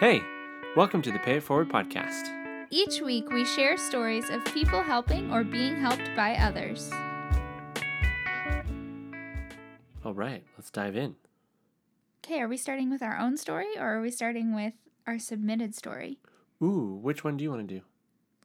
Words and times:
Hey, 0.00 0.22
welcome 0.74 1.02
to 1.02 1.12
the 1.12 1.20
Pay 1.20 1.36
It 1.36 1.44
Forward 1.44 1.68
podcast. 1.68 2.28
Each 2.68 3.00
week, 3.00 3.30
we 3.30 3.44
share 3.44 3.76
stories 3.78 4.28
of 4.28 4.44
people 4.46 4.82
helping 4.82 5.32
or 5.32 5.44
being 5.44 5.76
helped 5.76 6.10
by 6.16 6.34
others. 6.34 6.90
All 10.04 10.12
right, 10.12 10.42
let's 10.58 10.72
dive 10.72 10.96
in. 10.96 11.14
Okay, 12.24 12.40
are 12.40 12.48
we 12.48 12.56
starting 12.56 12.90
with 12.90 13.02
our 13.02 13.16
own 13.16 13.36
story 13.36 13.78
or 13.78 13.96
are 13.96 14.00
we 14.00 14.10
starting 14.10 14.52
with 14.52 14.72
our 15.06 15.20
submitted 15.20 15.76
story? 15.76 16.18
Ooh, 16.60 16.98
which 17.00 17.22
one 17.22 17.36
do 17.36 17.44
you 17.44 17.50
want 17.50 17.68
to 17.68 17.74
do? 17.76 17.82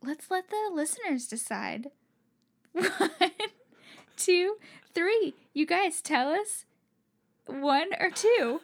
Let's 0.04 0.30
let 0.30 0.52
the 0.52 0.70
listeners 0.72 1.28
decide. 1.28 1.88
One, 2.74 3.10
two, 4.16 4.58
three. 4.94 5.34
You 5.56 5.66
guys 5.66 6.00
tell 6.02 6.30
us 6.30 6.66
one 7.48 7.90
or 8.00 8.12
two. 8.12 8.62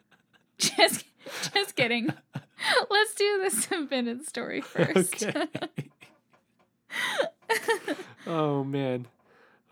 Just, 0.58 1.04
just 1.54 1.76
kidding. 1.76 2.12
Let's 2.90 3.14
do 3.14 3.40
the 3.44 3.50
submitted 3.56 4.26
story 4.26 4.60
first. 4.60 5.22
Okay. 5.24 5.46
oh, 8.26 8.64
man. 8.64 9.06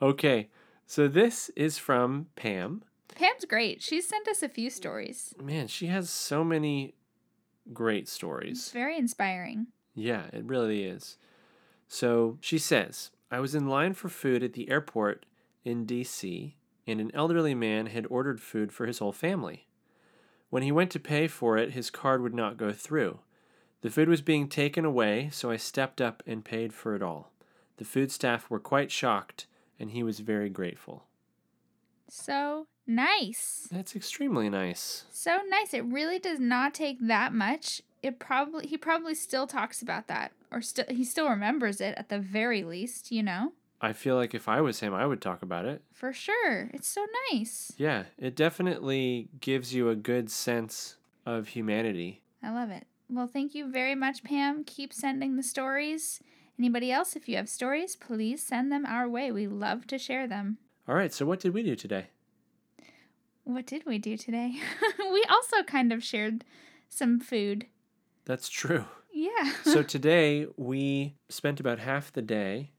Okay, 0.02 0.48
so 0.86 1.08
this 1.08 1.50
is 1.56 1.78
from 1.78 2.27
Pam. 2.36 2.82
Pam's 3.14 3.44
great. 3.44 3.82
She's 3.82 4.08
sent 4.08 4.27
us 4.28 4.42
a 4.42 4.48
few 4.48 4.70
stories. 4.70 5.34
Man, 5.42 5.66
she 5.66 5.86
has 5.86 6.08
so 6.10 6.42
many 6.42 6.94
great 7.72 8.05
It's 8.05 8.12
stories. 8.12 8.70
very 8.70 8.96
inspiring. 8.96 9.66
Yeah, 9.94 10.24
it 10.32 10.44
really 10.44 10.84
is. 10.84 11.19
So 11.86 12.38
she 12.41 12.56
says, 12.58 13.10
I 13.30 13.41
was 13.41 13.55
in 13.55 13.69
line 13.69 13.94
for 13.94 14.08
food 14.08 14.42
at 14.42 14.55
the 14.55 14.70
airport 14.70 15.27
in 15.64 15.84
DC, 15.86 16.55
and 16.86 17.00
an 17.00 17.10
elderly 17.14 17.55
man 17.55 17.86
had 17.86 18.06
ordered 18.08 18.41
food 18.41 18.72
for 18.72 18.86
his 18.86 18.98
whole 19.00 19.12
family. 19.12 19.66
When 20.50 20.62
he 20.62 20.72
went 20.72 20.90
to 20.90 21.00
pay 21.00 21.28
for 21.28 21.56
it, 21.56 21.72
his 21.72 21.90
card 21.90 22.22
would 22.22 22.34
not 22.34 22.56
go 22.56 22.72
through. 22.72 23.20
The 23.82 23.91
food 23.91 24.08
was 24.08 24.20
being 24.20 24.48
taken 24.48 24.84
away, 24.84 25.30
so 25.33 25.50
I 25.50 25.56
stepped 25.56 26.00
up 26.00 26.22
and 26.27 26.44
paid 26.44 26.75
for 26.75 26.94
it 26.94 27.02
all. 27.02 27.30
The 27.78 27.84
food 27.84 28.12
staff 28.12 28.50
were 28.50 28.60
quite 28.60 28.91
shocked, 28.91 29.47
and 29.78 29.92
he 29.92 30.02
was 30.02 30.20
very 30.20 30.50
grateful. 30.50 31.05
So 32.08 32.66
nice. 32.86 33.69
That's 33.70 33.97
extremely 33.97 34.50
nice. 34.50 35.05
So 35.10 35.41
nice. 35.48 35.72
It 35.72 35.84
really 35.84 36.19
does 36.19 36.41
not 36.41 36.75
take 36.75 36.98
that 37.00 37.32
much. 37.32 37.80
It 38.03 38.19
probably 38.19 38.66
he 38.66 38.77
probably 38.77 39.14
still 39.14 39.47
talks 39.47 39.80
about 39.80 40.08
that 40.08 40.32
or 40.50 40.60
still 40.60 40.86
he 40.88 41.05
still 41.05 41.28
remembers 41.28 41.80
it 41.80 41.94
at 41.97 42.08
the 42.08 42.19
very 42.19 42.64
least, 42.64 43.12
you 43.12 43.22
know? 43.22 43.53
I 43.81 43.92
feel 43.92 44.17
like 44.17 44.34
if 44.34 44.48
I 44.48 44.61
was 44.61 44.81
him, 44.81 44.92
I 44.92 45.06
would 45.06 45.23
talk 45.23 45.42
about 45.42 45.64
it. 45.64 45.83
For 45.92 46.12
sure. 46.12 46.70
It's 46.75 46.89
so 46.89 47.06
nice. 47.31 47.73
Yeah, 47.77 48.05
it 48.19 48.37
definitely 48.37 49.28
gives 49.41 49.72
you 49.75 49.89
a 49.89 49.97
good 49.97 50.31
sense 50.31 50.97
of 51.25 51.48
humanity. 51.48 52.22
I 52.42 52.50
love 52.50 52.70
it. 52.70 52.87
Well, 53.09 53.27
thank 53.27 53.55
you 53.55 53.70
very 53.70 53.95
much, 53.95 54.22
Pam. 54.22 54.64
Keep 54.64 54.92
sending 54.92 55.37
the 55.37 55.42
stories. 55.42 56.20
Anybody 56.59 56.92
else, 56.92 57.17
if 57.17 57.28
you 57.28 57.37
have 57.37 57.48
stories, 57.48 57.97
please 57.97 58.42
send 58.42 58.70
them 58.70 58.84
our 58.84 59.09
way. 59.09 59.33
We 59.33 59.47
love 59.47 59.87
to 59.89 59.98
share 59.98 60.27
them. 60.28 60.59
All 60.87 60.94
right, 60.94 61.12
so 61.12 61.25
what 61.25 61.41
did 61.41 61.55
we 61.55 61.62
do 61.62 61.75
today? 61.75 62.09
What 63.44 63.67
did 63.67 63.87
we 63.87 63.98
do 63.98 64.17
today? 64.17 64.56
we 64.98 65.25
also 65.31 65.62
kind 65.62 65.92
of 65.92 66.05
shared 66.05 66.44
some 66.89 67.19
food. 67.19 67.67
That's 68.27 68.48
true. 68.48 68.84
Yeah. 69.12 69.53
So 69.65 69.83
today 69.84 70.47
we 70.56 71.17
spent 71.28 71.61
about 71.61 71.78
half 71.78 72.12
the 72.12 72.22
day. 72.22 72.72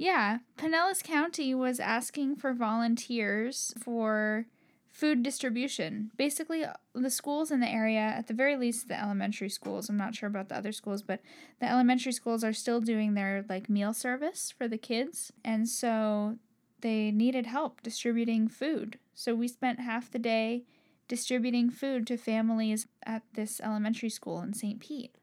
Yeah, 0.00 0.38
Pinellas 0.56 1.04
County 1.04 1.54
was 1.54 1.78
asking 1.78 2.36
for 2.36 2.54
volunteers 2.54 3.74
for 3.78 4.46
food 4.88 5.22
distribution. 5.22 6.10
Basically, 6.16 6.64
the 6.94 7.10
schools 7.10 7.50
in 7.50 7.60
the 7.60 7.68
area, 7.68 8.00
at 8.00 8.26
the 8.26 8.32
very 8.32 8.56
least 8.56 8.88
the 8.88 8.98
elementary 8.98 9.50
schools, 9.50 9.90
I'm 9.90 9.98
not 9.98 10.14
sure 10.14 10.26
about 10.26 10.48
the 10.48 10.56
other 10.56 10.72
schools, 10.72 11.02
but 11.02 11.20
the 11.60 11.68
elementary 11.68 12.12
schools 12.12 12.42
are 12.42 12.54
still 12.54 12.80
doing 12.80 13.12
their 13.12 13.44
like 13.46 13.68
meal 13.68 13.92
service 13.92 14.54
for 14.56 14.66
the 14.66 14.78
kids. 14.78 15.34
And 15.44 15.68
so 15.68 16.38
they 16.80 17.10
needed 17.10 17.44
help 17.44 17.82
distributing 17.82 18.48
food. 18.48 18.98
So 19.12 19.34
we 19.34 19.48
spent 19.48 19.80
half 19.80 20.10
the 20.10 20.18
day 20.18 20.64
distributing 21.08 21.68
food 21.68 22.06
to 22.06 22.16
families 22.16 22.86
at 23.02 23.22
this 23.34 23.60
elementary 23.62 24.08
school 24.08 24.40
in 24.40 24.54
St. 24.54 24.80
Pete. 24.80 25.14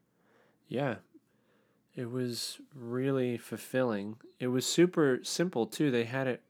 Yeah. 0.68 0.98
It 1.98 2.10
was 2.10 2.58
really 2.74 3.36
fulfilling. 3.36 4.16
It 4.38 4.48
was 4.48 4.64
super 4.64 5.18
simple 5.24 5.66
too. 5.66 5.90
They 5.90 6.04
had 6.04 6.26
it 6.28 6.42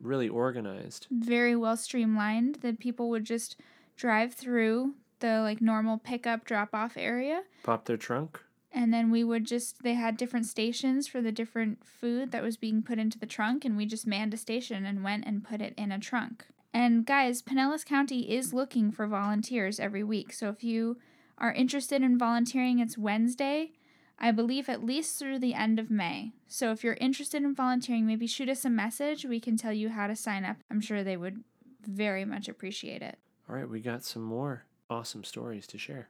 really 0.00 0.28
organized. 0.28 1.06
very 1.10 1.56
well 1.56 1.76
streamlined 1.76 2.56
that 2.56 2.78
people 2.78 3.08
would 3.08 3.24
just 3.24 3.56
drive 3.96 4.34
through 4.34 4.94
the 5.20 5.40
like 5.40 5.60
normal 5.60 5.96
pickup 5.98 6.44
drop 6.44 6.74
off 6.74 6.96
area 6.96 7.42
Pop 7.62 7.84
their 7.84 7.96
trunk. 7.96 8.40
and 8.72 8.92
then 8.92 9.10
we 9.12 9.22
would 9.22 9.44
just 9.44 9.82
they 9.84 9.94
had 9.94 10.16
different 10.16 10.46
stations 10.46 11.06
for 11.06 11.22
the 11.22 11.30
different 11.30 11.78
food 11.86 12.32
that 12.32 12.42
was 12.42 12.56
being 12.56 12.82
put 12.82 12.98
into 12.98 13.18
the 13.20 13.26
trunk 13.26 13.64
and 13.64 13.76
we 13.76 13.86
just 13.86 14.06
manned 14.06 14.34
a 14.34 14.36
station 14.36 14.84
and 14.84 15.04
went 15.04 15.24
and 15.24 15.44
put 15.44 15.60
it 15.60 15.74
in 15.76 15.92
a 15.92 16.00
trunk 16.00 16.46
and 16.74 17.06
guys 17.06 17.40
pinellas 17.40 17.84
county 17.84 18.22
is 18.34 18.52
looking 18.52 18.90
for 18.90 19.06
volunteers 19.06 19.78
every 19.78 20.02
week 20.02 20.32
so 20.32 20.48
if 20.48 20.64
you 20.64 20.96
are 21.38 21.52
interested 21.52 22.02
in 22.02 22.18
volunteering 22.18 22.80
it's 22.80 22.98
wednesday 22.98 23.70
I 24.18 24.30
believe 24.30 24.68
at 24.68 24.84
least 24.84 25.18
through 25.18 25.38
the 25.40 25.54
end 25.54 25.78
of 25.78 25.90
May. 25.90 26.32
So 26.46 26.70
if 26.70 26.84
you're 26.84 26.94
interested 27.00 27.42
in 27.42 27.54
volunteering, 27.54 28.06
maybe 28.06 28.26
shoot 28.26 28.48
us 28.48 28.64
a 28.64 28.70
message. 28.70 29.24
We 29.24 29.40
can 29.40 29.56
tell 29.56 29.72
you 29.72 29.88
how 29.88 30.06
to 30.06 30.14
sign 30.14 30.44
up. 30.44 30.58
I'm 30.70 30.80
sure 30.80 31.02
they 31.02 31.16
would 31.16 31.42
very 31.86 32.24
much 32.24 32.48
appreciate 32.48 33.02
it. 33.02 33.18
All 33.48 33.56
right, 33.56 33.68
we 33.68 33.80
got 33.80 34.04
some 34.04 34.22
more 34.22 34.64
awesome 34.88 35.24
stories 35.24 35.66
to 35.68 35.78
share. 35.78 36.08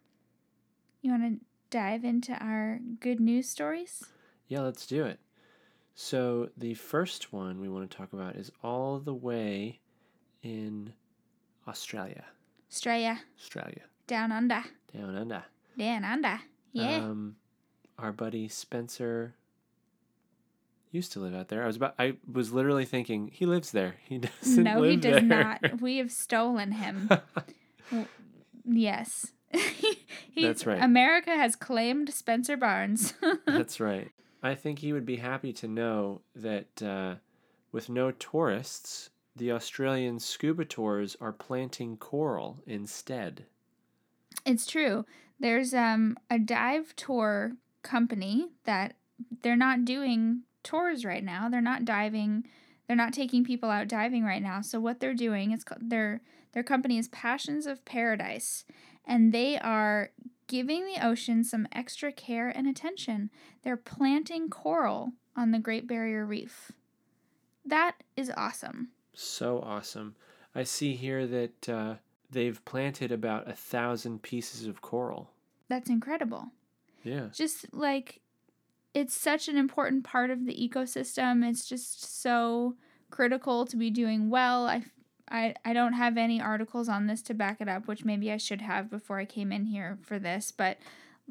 You 1.01 1.11
want 1.13 1.41
to 1.41 1.47
dive 1.71 2.05
into 2.05 2.33
our 2.35 2.81
good 3.01 3.19
news 3.19 3.49
stories? 3.49 4.05
Yeah, 4.49 4.61
let's 4.61 4.87
do 4.87 5.05
it. 5.05 5.19
So, 5.95 6.51
the 6.57 6.75
first 6.75 7.33
one 7.33 7.61
we 7.61 7.69
want 7.69 7.91
to 7.91 7.97
talk 7.97 8.13
about 8.13 8.37
is 8.37 8.51
all 8.63 8.99
the 8.99 9.15
way 9.15 9.81
in 10.43 10.93
Australia. 11.69 12.25
Australia, 12.71 13.21
Australia. 13.39 13.83
down 14.07 14.33
under, 14.33 14.63
Down 14.95 15.15
under. 15.17 15.45
down 15.79 16.05
under. 16.05 16.41
Yeah. 16.73 16.97
Um, 16.97 17.37
our 18.03 18.13
buddy 18.13 18.49
Spencer 18.49 19.35
used 20.91 21.13
to 21.13 21.21
live 21.21 21.35
out 21.35 21.49
there. 21.49 21.63
I 21.63 21.67
was 21.67 21.77
about. 21.77 21.95
I 21.99 22.15
was 22.31 22.53
literally 22.53 22.85
thinking 22.85 23.29
he 23.33 23.47
lives 23.47 23.71
there. 23.71 23.97
He 24.09 24.19
doesn't. 24.43 24.63
no, 24.65 24.83
he 24.83 24.97
does 24.97 25.13
there. 25.15 25.23
not. 25.23 25.81
We 25.81 25.99
have 25.99 26.11
stolen 26.13 26.73
him. 26.73 27.09
yes. 28.65 29.33
He- 30.35 30.47
That's 30.47 30.67
right. 30.67 30.83
America 30.83 31.31
has 31.31 31.57
claimed 31.57 32.11
Spencer 32.15 32.57
Barnes. 32.57 33.13
That's 33.47 33.81
right. 33.81 34.11
I 34.43 34.55
think 34.55 34.79
he 34.79 34.95
would 34.95 35.05
be 35.05 35.17
happy 35.17 35.53
to 35.53 35.69
know 35.69 36.23
that 36.35 36.83
uh, 36.83 37.17
with 37.71 37.91
no 37.91 38.13
tourists, 38.13 39.11
the 39.37 39.53
Australian 39.53 40.19
scuba 40.21 40.65
tours 40.65 41.19
are 41.21 41.33
planting 41.35 41.99
coral 41.99 42.61
instead. 42.67 43.45
It's 44.47 44.65
true. 44.67 45.05
There's 45.39 45.75
um 45.75 46.17
a 46.31 46.39
dive 46.39 46.97
tour 46.97 47.53
company 47.83 48.49
that 48.65 48.95
they're 49.43 49.57
not 49.57 49.85
doing 49.85 50.43
tours 50.63 51.05
right 51.05 51.25
now. 51.25 51.49
They're 51.49 51.61
not 51.61 51.85
diving. 51.85 52.47
They're 52.87 52.97
not 52.97 53.13
taking 53.13 53.45
people 53.45 53.71
out 53.71 53.89
diving 53.89 54.25
right 54.25 54.43
now. 54.43 54.61
So 54.61 54.81
what 54.81 55.01
they're 55.01 55.15
doing 55.15 55.53
is 55.53 55.65
their 55.81 56.21
their 56.53 56.63
company 56.63 56.99
is 56.99 57.09
Passions 57.09 57.67
of 57.67 57.85
Paradise, 57.85 58.65
and 59.07 59.33
they 59.33 59.59
are 59.59 60.11
giving 60.47 60.85
the 60.85 61.05
ocean 61.05 61.45
some 61.45 61.67
extra 61.73 62.13
care 62.13 62.49
and 62.49 62.69
attention. 62.69 63.31
They're 63.63 63.77
planting 63.77 64.51
coral 64.51 65.13
on 65.35 65.51
the 65.51 65.59
Great 65.59 65.87
Barrier 65.87 66.27
Reef. 66.27 66.73
That 67.65 68.03
is 68.17 68.31
awesome. 68.37 68.89
So 69.15 69.61
awesome. 69.61 70.15
I 70.55 70.65
see 70.65 70.95
here 70.95 71.27
that 71.27 71.69
uh, 71.69 71.95
they've 72.31 72.63
planted 72.65 73.13
about 73.13 73.49
a 73.49 73.55
thousand 73.55 74.23
pieces 74.23 74.67
of 74.67 74.83
coral. 74.83 75.31
That's 75.69 75.89
incredible. 75.89 76.49
Yeah. 77.05 77.29
just 77.33 77.73
like 77.73 78.21
it's 78.95 79.15
such 79.15 79.49
an 79.49 79.57
important 79.57 80.05
part 80.05 80.31
of 80.31 80.45
the 80.45 80.55
ecosystem. 80.55 81.49
It's 81.49 81.65
just 81.65 82.21
so 82.21 82.77
critical 83.11 83.65
to 83.67 83.77
be 83.77 83.91
doing 83.91 84.29
well. 84.31 84.67
I, 84.67 84.85
I 85.29 85.55
i 85.65 85.73
don't 85.73 85.95
have 85.95 86.19
any 86.19 86.41
articles 86.41 86.89
on 86.89 87.07
this 87.07 87.23
to 87.23 87.35
back 87.35 87.61
it 87.61 87.69
up 87.69 87.87
which 87.87 88.05
maybe 88.05 88.31
i 88.33 88.37
should 88.37 88.61
have 88.61 88.91
before 88.91 89.19
i 89.19 89.25
came 89.25 89.53
in 89.53 89.67
here 89.67 89.97
for 90.03 90.19
this 90.19 90.51
but 90.51 90.79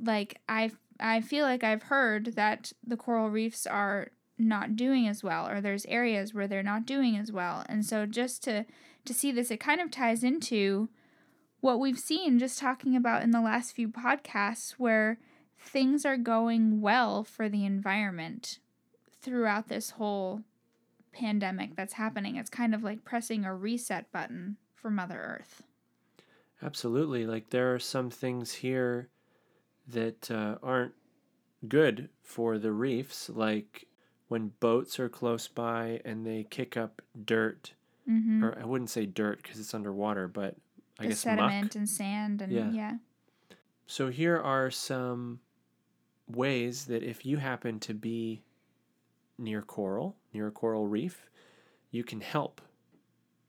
like 0.01 0.39
i 0.47 0.71
i 0.99 1.19
feel 1.19 1.45
like 1.45 1.63
i've 1.63 1.83
heard 1.83 2.33
that 2.37 2.71
the 2.87 2.95
coral 2.95 3.29
reefs 3.29 3.67
are 3.67 4.11
not 4.41 4.75
doing 4.75 5.07
as 5.07 5.23
well 5.23 5.47
or 5.47 5.61
there's 5.61 5.85
areas 5.85 6.33
where 6.33 6.47
they're 6.47 6.63
not 6.63 6.85
doing 6.85 7.15
as 7.15 7.31
well. 7.31 7.63
And 7.69 7.85
so 7.85 8.05
just 8.05 8.43
to 8.43 8.65
to 9.05 9.13
see 9.13 9.31
this 9.31 9.51
it 9.51 9.59
kind 9.59 9.81
of 9.81 9.91
ties 9.91 10.23
into 10.23 10.89
what 11.59 11.79
we've 11.79 11.99
seen 11.99 12.39
just 12.39 12.59
talking 12.59 12.95
about 12.95 13.23
in 13.23 13.31
the 13.31 13.41
last 13.41 13.73
few 13.73 13.87
podcasts 13.87 14.73
where 14.73 15.19
things 15.61 16.05
are 16.05 16.17
going 16.17 16.81
well 16.81 17.23
for 17.23 17.47
the 17.47 17.65
environment 17.65 18.59
throughout 19.21 19.67
this 19.67 19.91
whole 19.91 20.41
pandemic 21.13 21.75
that's 21.75 21.93
happening. 21.93 22.35
It's 22.35 22.49
kind 22.49 22.73
of 22.73 22.83
like 22.83 23.03
pressing 23.05 23.45
a 23.45 23.55
reset 23.55 24.11
button 24.11 24.57
for 24.73 24.89
Mother 24.89 25.19
Earth. 25.39 25.63
Absolutely. 26.63 27.25
Like 27.25 27.49
there 27.49 27.73
are 27.73 27.79
some 27.79 28.09
things 28.09 28.51
here 28.53 29.09
that 29.87 30.29
uh, 30.31 30.55
aren't 30.61 30.93
good 31.67 32.09
for 32.23 32.57
the 32.57 32.71
reefs, 32.71 33.29
like 33.29 33.87
when 34.27 34.51
boats 34.59 34.99
are 34.99 35.09
close 35.09 35.47
by 35.47 35.99
and 36.05 36.25
they 36.25 36.45
kick 36.49 36.75
up 36.77 37.01
dirt, 37.25 37.73
Mm-hmm. 38.09 38.43
or 38.43 38.57
I 38.59 38.65
wouldn't 38.65 38.89
say 38.89 39.05
dirt 39.05 39.43
because 39.43 39.59
it's 39.59 39.75
underwater, 39.75 40.27
but 40.27 40.55
I 40.99 41.03
the 41.03 41.09
guess 41.09 41.19
sediment 41.19 41.65
muck. 41.65 41.75
and 41.75 41.87
sand 41.87 42.41
and 42.41 42.51
Yeah. 42.51 42.71
yeah. 42.71 42.93
So 43.85 44.09
here 44.09 44.37
are 44.39 44.71
some 44.71 45.39
ways 46.35 46.85
that 46.85 47.03
if 47.03 47.25
you 47.25 47.37
happen 47.37 47.79
to 47.81 47.93
be 47.93 48.43
near 49.37 49.61
coral, 49.61 50.15
near 50.33 50.47
a 50.47 50.51
coral 50.51 50.87
reef, 50.87 51.29
you 51.89 52.03
can 52.03 52.21
help 52.21 52.61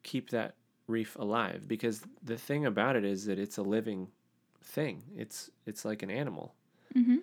keep 0.03 0.31
that 0.31 0.55
reef 0.87 1.17
alive 1.17 1.67
because 1.69 2.03
the 2.23 2.37
thing 2.37 2.67
about 2.67 2.97
it 2.97 3.05
is 3.05 3.27
that 3.27 3.39
it's 3.39 3.57
a 3.57 3.63
living 3.63 4.09
thing. 4.63 5.03
It's 5.17 5.51
it's 5.67 5.85
like 5.85 6.03
an 6.03 6.11
animal. 6.11 6.55
Mm-hmm. 6.95 7.19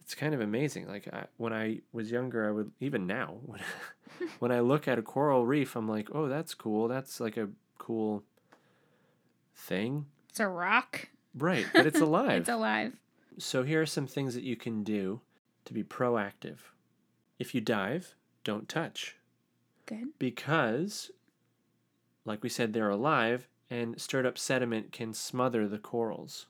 It's 0.00 0.14
kind 0.14 0.34
of 0.34 0.40
amazing. 0.40 0.86
Like 0.86 1.08
I, 1.12 1.24
when 1.36 1.52
I 1.52 1.80
was 1.92 2.10
younger, 2.10 2.46
I 2.46 2.50
would 2.50 2.70
even 2.80 3.06
now 3.06 3.36
when 3.46 3.60
when 4.38 4.52
I 4.52 4.60
look 4.60 4.88
at 4.88 4.98
a 4.98 5.02
coral 5.02 5.46
reef, 5.46 5.76
I'm 5.76 5.88
like, 5.88 6.08
"Oh, 6.12 6.28
that's 6.28 6.54
cool. 6.54 6.88
That's 6.88 7.20
like 7.20 7.36
a 7.36 7.48
cool 7.78 8.22
thing." 9.54 10.06
It's 10.28 10.40
a 10.40 10.48
rock. 10.48 11.08
Right, 11.36 11.66
but 11.72 11.86
it's 11.86 12.00
alive. 12.00 12.40
It's 12.42 12.48
alive. 12.48 12.92
So 13.38 13.62
here 13.62 13.82
are 13.82 13.86
some 13.86 14.06
things 14.06 14.34
that 14.34 14.44
you 14.44 14.56
can 14.56 14.82
do 14.84 15.20
to 15.64 15.72
be 15.74 15.82
proactive. 15.82 16.58
If 17.38 17.54
you 17.54 17.60
dive, 17.60 18.14
don't 18.44 18.68
touch 18.68 19.16
Good. 19.86 20.08
because, 20.18 21.10
like 22.24 22.42
we 22.42 22.48
said, 22.48 22.72
they're 22.72 22.90
alive 22.90 23.48
and 23.70 24.00
stirred 24.00 24.26
up 24.26 24.38
sediment 24.38 24.92
can 24.92 25.12
smother 25.14 25.66
the 25.66 25.78
corals, 25.78 26.46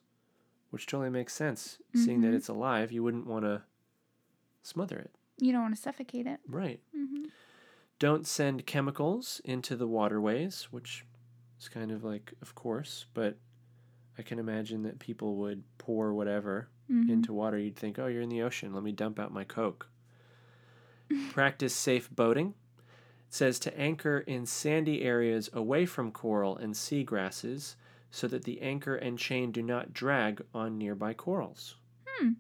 which 0.71 0.87
totally 0.87 1.11
makes 1.11 1.33
sense. 1.33 1.79
Seeing 1.95 2.21
that 2.23 2.33
Mhm. 2.33 2.37
it's 2.37 2.49
alive, 2.49 2.93
you 2.93 3.03
wouldn't 3.03 3.27
want 3.27 3.45
to 3.45 3.63
smother 4.63 4.99
it. 4.99 5.11
You 5.39 5.53
don't 5.53 5.63
want 5.63 5.75
to 5.77 5.81
suffocate 5.81 6.27
it. 6.27 6.41
Right. 6.47 6.81
Mm-hmm. 6.95 7.27
Don't 7.99 8.27
send 8.27 8.67
chemicals 8.67 9.41
into 9.45 9.77
the 9.77 9.87
waterways, 9.89 10.65
which 10.73 11.07
is 11.59 11.69
kind 11.69 11.91
of 11.93 12.05
like, 12.05 12.35
of 12.43 12.55
course, 12.55 13.07
but 13.15 13.39
I 14.19 14.23
can 14.23 14.39
imagine 14.39 14.83
that 14.85 14.99
people 14.99 15.37
would 15.37 15.63
pour 15.79 16.13
whatever 16.15 16.69
Mm-hmm. 16.91 17.11
into 17.11 17.33
water, 17.33 17.59
you'd 17.59 17.77
think, 17.77 17.99
oh, 17.99 18.09
you're 18.09 18.21
in 18.21 18.29
the 18.29 18.43
ocean. 18.43 18.75
Let 18.75 18.83
me 18.83 18.93
dump 18.93 19.19
out 19.19 19.33
my 19.33 19.43
Coke. 19.45 19.89
Practice 21.33 21.75
safe 21.75 22.11
boating. 22.11 22.49
It 23.29 23.35
says 23.35 23.59
to 23.61 23.79
anchor 23.79 24.19
in 24.19 24.45
sandy 24.47 25.03
areas 25.03 25.49
away 25.53 25.87
from 25.87 26.13
coral 26.13 26.57
and 26.59 26.75
seagrasses 26.75 27.77
so 28.11 28.29
that 28.29 28.45
the 28.45 28.61
anchor 28.61 28.95
and 28.97 29.19
chain 29.19 29.51
do 29.51 29.63
not 29.63 29.93
drag 29.95 30.43
on 30.55 30.77
nearby 30.79 31.15
corals. 31.15 31.77
Hmm. 32.07 32.33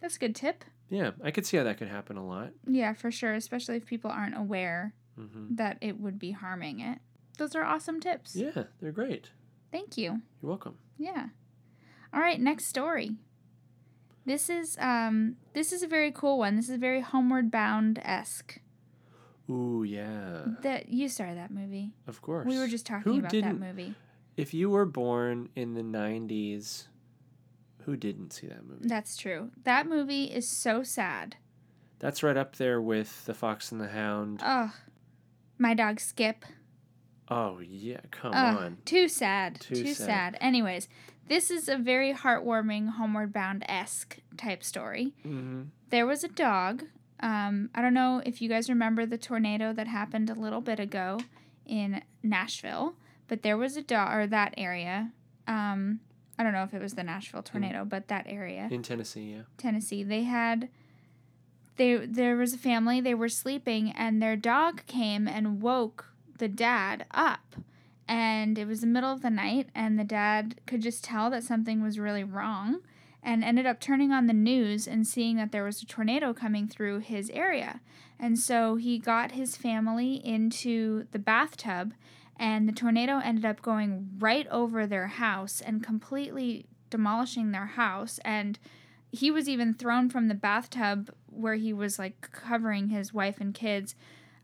That's 0.00 0.16
a 0.16 0.20
good 0.20 0.34
tip. 0.36 0.64
Yeah, 0.88 1.12
I 1.24 1.30
could 1.30 1.46
see 1.46 1.56
how 1.56 1.64
that 1.64 1.78
could 1.78 1.88
happen 1.88 2.16
a 2.16 2.26
lot. 2.26 2.50
Yeah, 2.66 2.92
for 2.92 3.10
sure. 3.10 3.32
Especially 3.34 3.76
if 3.76 3.86
people 3.86 4.10
aren't 4.10 4.36
aware 4.36 4.92
hmm 5.16 5.54
that 5.56 5.78
it 5.80 5.98
would 5.98 6.18
be 6.18 6.32
harming 6.32 6.80
it. 6.80 6.98
Those 7.38 7.54
are 7.54 7.64
awesome 7.64 7.98
tips. 8.00 8.36
Yeah, 8.36 8.64
they're 8.80 8.92
great. 8.92 9.30
Thank 9.76 9.98
you. 9.98 10.22
You're 10.40 10.48
welcome. 10.48 10.76
Yeah. 10.96 11.26
All 12.14 12.20
right, 12.20 12.40
next 12.40 12.64
story. 12.64 13.10
This 14.24 14.48
is 14.48 14.78
um 14.80 15.36
this 15.52 15.70
is 15.70 15.82
a 15.82 15.86
very 15.86 16.10
cool 16.10 16.38
one. 16.38 16.56
This 16.56 16.70
is 16.70 16.78
very 16.78 17.02
homeward 17.02 17.50
bound 17.50 18.00
esque. 18.02 18.58
Ooh, 19.50 19.84
yeah, 19.86 20.44
That 20.62 20.88
you 20.88 21.08
saw 21.08 21.32
that 21.32 21.50
movie. 21.50 21.92
of 22.08 22.20
course. 22.22 22.46
We 22.48 22.58
were 22.58 22.66
just 22.66 22.86
talking 22.86 23.12
Who 23.12 23.18
about 23.18 23.32
that 23.32 23.60
movie. 23.60 23.94
If 24.36 24.54
you 24.54 24.70
were 24.70 24.86
born 24.86 25.50
in 25.54 25.74
the 25.74 25.82
90s, 25.82 26.88
who 27.84 27.96
didn't 27.96 28.32
see 28.32 28.48
that 28.48 28.64
movie? 28.66 28.88
That's 28.88 29.16
true. 29.16 29.50
That 29.62 29.86
movie 29.86 30.24
is 30.24 30.48
so 30.48 30.82
sad. 30.82 31.36
That's 32.00 32.22
right 32.24 32.36
up 32.36 32.56
there 32.56 32.80
with 32.82 33.24
The 33.26 33.34
Fox 33.34 33.70
and 33.70 33.80
the 33.80 33.88
Hound. 33.88 34.40
Ugh. 34.42 34.70
My 35.58 35.74
dog 35.74 36.00
Skip. 36.00 36.44
Oh 37.28 37.58
yeah, 37.60 38.00
come 38.10 38.32
Ugh, 38.34 38.56
on. 38.58 38.78
Too 38.84 39.08
sad. 39.08 39.60
Too 39.60 39.74
Too, 39.74 39.94
sad. 39.94 40.06
sad. 40.06 40.38
Anyways, 40.40 40.88
this 41.28 41.50
is 41.50 41.68
a 41.68 41.76
very 41.76 42.14
heartwarming, 42.14 42.90
homeward 42.90 43.32
bound 43.32 43.64
esque 43.68 44.18
type 44.36 44.62
story. 44.62 45.12
hmm 45.22 45.62
There 45.90 46.06
was 46.06 46.22
a 46.24 46.28
dog. 46.28 46.84
Um, 47.20 47.70
I 47.74 47.80
don't 47.82 47.94
know 47.94 48.22
if 48.26 48.40
you 48.42 48.48
guys 48.48 48.68
remember 48.68 49.06
the 49.06 49.18
tornado 49.18 49.72
that 49.72 49.86
happened 49.88 50.28
a 50.30 50.34
little 50.34 50.60
bit 50.60 50.78
ago 50.78 51.18
in 51.64 52.02
Nashville, 52.22 52.94
but 53.26 53.42
there 53.42 53.56
was 53.56 53.76
a 53.76 53.82
dog, 53.82 54.14
or 54.14 54.26
that 54.26 54.54
area. 54.58 55.12
Um, 55.48 56.00
I 56.38 56.42
don't 56.42 56.52
know 56.52 56.62
if 56.64 56.74
it 56.74 56.82
was 56.82 56.94
the 56.94 57.02
Nashville 57.02 57.42
tornado, 57.42 57.84
but 57.84 58.08
that 58.08 58.26
area. 58.28 58.68
In 58.70 58.82
Tennessee, 58.82 59.32
yeah. 59.32 59.42
Tennessee. 59.56 60.02
They 60.04 60.24
had 60.24 60.68
they 61.76 61.96
there 61.96 62.36
was 62.36 62.52
a 62.54 62.58
family, 62.58 63.00
they 63.00 63.14
were 63.14 63.28
sleeping 63.28 63.90
and 63.92 64.20
their 64.22 64.36
dog 64.36 64.84
came 64.86 65.26
and 65.26 65.60
woke 65.62 66.12
the 66.38 66.48
dad 66.48 67.06
up. 67.10 67.56
And 68.08 68.58
it 68.58 68.66
was 68.66 68.80
the 68.80 68.86
middle 68.86 69.12
of 69.12 69.22
the 69.22 69.30
night 69.30 69.68
and 69.74 69.98
the 69.98 70.04
dad 70.04 70.60
could 70.66 70.80
just 70.80 71.02
tell 71.02 71.28
that 71.30 71.42
something 71.42 71.82
was 71.82 71.98
really 71.98 72.22
wrong 72.22 72.80
and 73.22 73.42
ended 73.42 73.66
up 73.66 73.80
turning 73.80 74.12
on 74.12 74.28
the 74.28 74.32
news 74.32 74.86
and 74.86 75.06
seeing 75.06 75.36
that 75.36 75.50
there 75.50 75.64
was 75.64 75.82
a 75.82 75.86
tornado 75.86 76.32
coming 76.32 76.68
through 76.68 77.00
his 77.00 77.28
area. 77.30 77.80
And 78.18 78.38
so 78.38 78.76
he 78.76 78.98
got 78.98 79.32
his 79.32 79.56
family 79.56 80.14
into 80.24 81.06
the 81.10 81.18
bathtub 81.18 81.94
and 82.38 82.68
the 82.68 82.72
tornado 82.72 83.18
ended 83.18 83.44
up 83.44 83.60
going 83.60 84.10
right 84.18 84.46
over 84.48 84.86
their 84.86 85.08
house 85.08 85.60
and 85.60 85.82
completely 85.82 86.66
demolishing 86.90 87.50
their 87.50 87.66
house 87.66 88.20
and 88.24 88.60
he 89.10 89.30
was 89.30 89.48
even 89.48 89.74
thrown 89.74 90.08
from 90.08 90.28
the 90.28 90.34
bathtub 90.34 91.10
where 91.26 91.54
he 91.54 91.72
was 91.72 91.98
like 91.98 92.28
covering 92.32 92.88
his 92.88 93.12
wife 93.12 93.40
and 93.40 93.54
kids. 93.54 93.94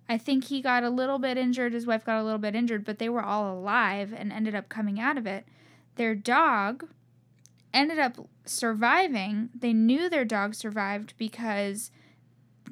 I 0.09 0.19
think 0.19 0.45
he 0.45 0.61
got 0.61 0.83
a 0.83 0.91
little 0.91 1.19
bit 1.19 1.39
injured, 1.39 1.73
his 1.73 1.87
wife 1.87 2.05
got 2.05 2.21
a 2.21 2.25
little 2.25 2.39
bit 2.39 2.55
injured, 2.55 2.85
but 2.85 2.99
they 2.99 3.09
were 3.09 3.25
all 3.25 3.57
alive 3.57 4.13
and 4.17 4.33
ended 4.33 4.55
up 4.55 4.69
coming 4.69 5.01
out 5.01 5.17
of 5.17 5.27
it. 5.27 5.47
Their 5.97 6.15
dog 6.15 6.89
ended 7.73 7.99
up 7.99 8.29
surviving. 8.45 9.51
They 9.55 9.73
knew 9.73 10.09
their 10.09 10.25
dog 10.25 10.55
survived 10.55 11.15
because 11.17 11.91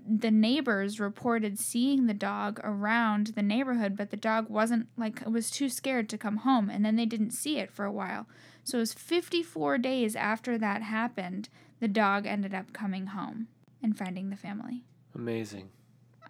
the 0.07 0.31
neighbors 0.31 0.99
reported 0.99 1.59
seeing 1.59 2.07
the 2.07 2.15
dog 2.15 2.61
around 2.65 3.29
the 3.29 3.43
neighborhood, 3.43 3.97
but 3.97 4.11
the 4.11 4.17
dog 4.17 4.49
wasn't 4.49 4.89
like 4.97 5.25
was 5.27 5.51
too 5.51 5.69
scared 5.69 6.09
to 6.09 6.19
come 6.19 6.39
home, 6.39 6.69
and 6.69 6.85
then 6.85 6.97
they 6.97 7.07
didn't 7.07 7.33
see 7.33 7.59
it 7.59 7.71
for 7.71 7.85
a 7.85 7.93
while. 7.93 8.27
So 8.65 8.79
it 8.79 8.81
was 8.81 8.93
54 8.93 9.79
days 9.79 10.17
after 10.17 10.59
that 10.59 10.83
happened, 10.83 11.49
the 11.81 11.89
dog 11.89 12.27
ended 12.27 12.55
up 12.55 12.73
coming 12.73 13.07
home 13.07 13.49
and 13.83 13.97
finding 13.97 14.31
the 14.31 14.37
family. 14.37 14.85
Amazing. 15.15 15.71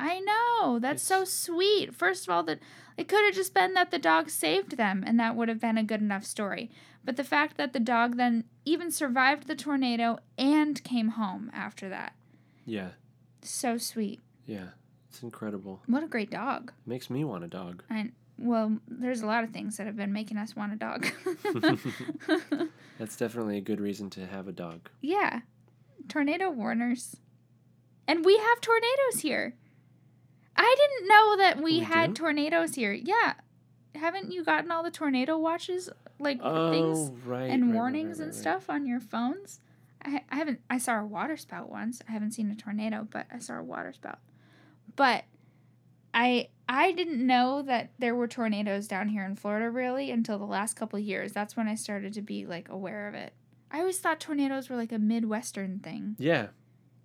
I 0.00 0.20
know. 0.20 0.78
That's 0.78 1.02
so 1.02 1.24
sweet. 1.24 1.94
First 1.94 2.26
of 2.26 2.30
all, 2.34 2.42
that 2.44 2.58
it 2.96 3.08
could 3.08 3.24
have 3.24 3.34
just 3.34 3.54
been 3.54 3.74
that 3.74 3.90
the 3.90 3.98
dog 3.98 4.30
saved 4.30 4.76
them 4.76 5.04
and 5.06 5.18
that 5.20 5.36
would 5.36 5.48
have 5.48 5.60
been 5.60 5.78
a 5.78 5.84
good 5.84 6.00
enough 6.00 6.24
story. 6.24 6.70
But 7.04 7.16
the 7.16 7.24
fact 7.24 7.56
that 7.56 7.72
the 7.72 7.80
dog 7.80 8.16
then 8.16 8.44
even 8.64 8.90
survived 8.90 9.46
the 9.46 9.54
tornado 9.54 10.18
and 10.38 10.82
came 10.84 11.08
home 11.10 11.50
after 11.54 11.88
that. 11.88 12.14
Yeah, 12.66 12.90
So 13.42 13.78
sweet. 13.78 14.20
yeah. 14.46 14.68
It's 15.08 15.22
incredible. 15.24 15.80
What 15.86 16.04
a 16.04 16.06
great 16.06 16.30
dog. 16.30 16.72
Makes 16.86 17.10
me 17.10 17.24
want 17.24 17.42
a 17.42 17.48
dog. 17.48 17.82
I 17.90 18.12
well, 18.38 18.78
there's 18.88 19.20
a 19.22 19.26
lot 19.26 19.42
of 19.44 19.50
things 19.50 19.76
that 19.76 19.86
have 19.86 19.96
been 19.96 20.12
making 20.12 20.36
us 20.38 20.54
want 20.56 20.72
a 20.72 20.76
dog. 20.76 21.06
That's 22.98 23.16
definitely 23.16 23.58
a 23.58 23.60
good 23.62 23.80
reason 23.80 24.08
to 24.10 24.26
have 24.26 24.48
a 24.48 24.52
dog. 24.52 24.88
yeah. 25.00 25.40
Tornado 26.08 26.50
warners. 26.50 27.16
And 28.08 28.24
we 28.24 28.36
have 28.36 28.60
tornadoes 28.60 29.20
here. 29.22 29.54
I 30.62 30.74
didn't 30.78 31.08
know 31.08 31.36
that 31.38 31.56
we, 31.56 31.62
We 31.62 31.78
had 31.80 32.08
do? 32.14 32.22
tornadoes 32.22 32.74
here. 32.74 32.92
Yeah. 32.92 33.34
Haven't 33.94 34.30
you 34.30 34.44
gotten 34.44 34.70
all 34.70 34.82
the 34.82 34.90
tornado 34.90 35.36
watches 35.38 35.88
like 36.18 36.38
Oh, 36.42 36.70
things 36.70 37.10
right. 37.26 37.50
and 37.50 37.68
right, 37.68 37.74
warnings 37.74 38.18
right, 38.18 38.26
and 38.26 38.34
stuff 38.34 38.68
on 38.70 38.86
your 38.86 39.00
phones? 39.00 39.60
I, 40.04 40.22
I 40.30 40.36
haven't 40.36 40.60
I 40.70 40.78
saw 40.78 41.00
a 41.00 41.04
water 41.06 41.36
spout 41.36 41.70
once. 41.70 42.00
I 42.08 42.12
haven't 42.12 42.32
seen 42.32 42.50
a 42.50 42.54
tornado, 42.54 43.08
but 43.10 43.26
I 43.32 43.38
saw 43.38 43.58
a 43.58 43.62
water 43.62 43.92
spout. 43.92 44.18
But 44.96 45.24
I 46.14 46.48
I 46.68 46.92
didn't 46.92 47.26
know 47.26 47.62
that 47.62 47.90
there 47.98 48.14
were 48.14 48.28
tornadoes 48.28 48.86
down 48.86 49.08
here 49.08 49.24
in 49.24 49.36
Florida 49.36 49.70
really 49.70 50.10
until 50.10 50.38
the 50.38 50.44
last 50.44 50.74
couple 50.74 50.98
of 50.98 51.04
years. 51.04 51.32
That's 51.32 51.56
when 51.56 51.68
I 51.68 51.74
started 51.74 52.12
to 52.14 52.22
be 52.22 52.46
like 52.46 52.68
aware 52.68 53.08
of 53.08 53.14
it. 53.14 53.32
I 53.72 53.80
always 53.80 53.98
thought 53.98 54.20
tornadoes 54.20 54.68
were 54.68 54.76
like 54.76 54.92
a 54.92 54.98
midwestern 54.98 55.78
thing. 55.80 56.16
Yeah, 56.18 56.48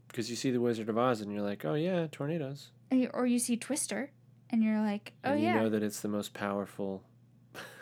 because 0.08 0.30
you 0.30 0.36
see 0.36 0.52
the 0.52 0.62
Wizard 0.62 0.90
of 0.90 0.98
Oz 0.98 1.22
and 1.22 1.32
you're 1.32 1.42
like, 1.42 1.64
oh 1.66 1.74
yeah, 1.76 2.08
tornadoes. 2.12 2.70
You- 2.92 3.10
Or 3.14 3.26
you 3.26 3.40
see 3.40 3.58
Twister 3.58 4.12
and 4.50 4.64
you're 4.64 4.80
like, 4.82 5.14
"Oh 5.24 5.32
and 5.32 5.40
you 5.42 5.48
yeah." 5.48 5.56
know 5.56 5.70
that 5.70 5.84
it's 5.84 6.02
the 6.02 6.08
most 6.08 6.34
powerful. 6.34 7.04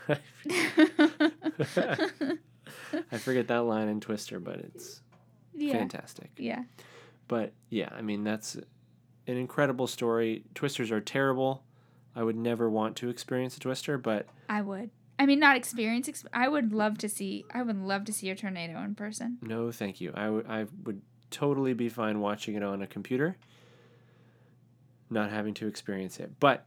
I 3.12 3.17
forget 3.17 3.48
that 3.48 3.63
line 3.63 3.88
in 3.88 4.00
Twister, 4.00 4.39
but 4.39 4.55
it's 4.60 5.01
yeah. 5.53 5.74
fantastic. 5.74 6.31
Yeah. 6.38 6.63
But 7.27 7.53
yeah, 7.69 7.89
I 7.91 8.01
mean 8.01 8.24
that's 8.24 8.55
an 8.55 9.38
incredible 9.38 9.88
story. 9.88 10.43
Twisters 10.55 10.91
are 10.91 11.01
terrible. 11.01 11.63
I 12.15 12.24
would 12.24 12.36
never 12.36 12.69
want 12.69 12.95
to 12.98 13.10
experience 13.10 13.57
a 13.57 13.60
twister, 13.60 13.98
but 13.98 14.27
I 14.50 14.62
would. 14.62 14.91
I 15.17 15.25
mean, 15.25 15.39
not 15.39 15.55
experience. 15.57 16.07
Exp- 16.07 16.25
I 16.33 16.48
would 16.48 16.74
love 16.74 16.98
to 17.00 17.10
see. 17.10 17.45
I 17.53 17.62
would 17.63 17.77
love 17.81 18.03
to 18.05 18.13
see 18.13 18.29
a 18.29 18.36
tornado 18.36 18.79
in 18.83 18.93
person. 18.95 19.38
No, 19.41 19.72
thank 19.72 20.01
you. 20.01 20.12
I 20.15 20.29
would 20.29 20.45
I 20.48 20.65
would 20.83 21.01
totally 21.31 21.74
be 21.74 21.89
fine 21.89 22.19
watching 22.19 22.55
it 22.55 22.63
on 22.63 22.81
a 22.81 22.88
computer, 22.88 23.38
not 25.13 25.29
having 25.29 25.53
to 25.55 25.67
experience 25.67 26.20
it. 26.20 26.39
But 26.39 26.65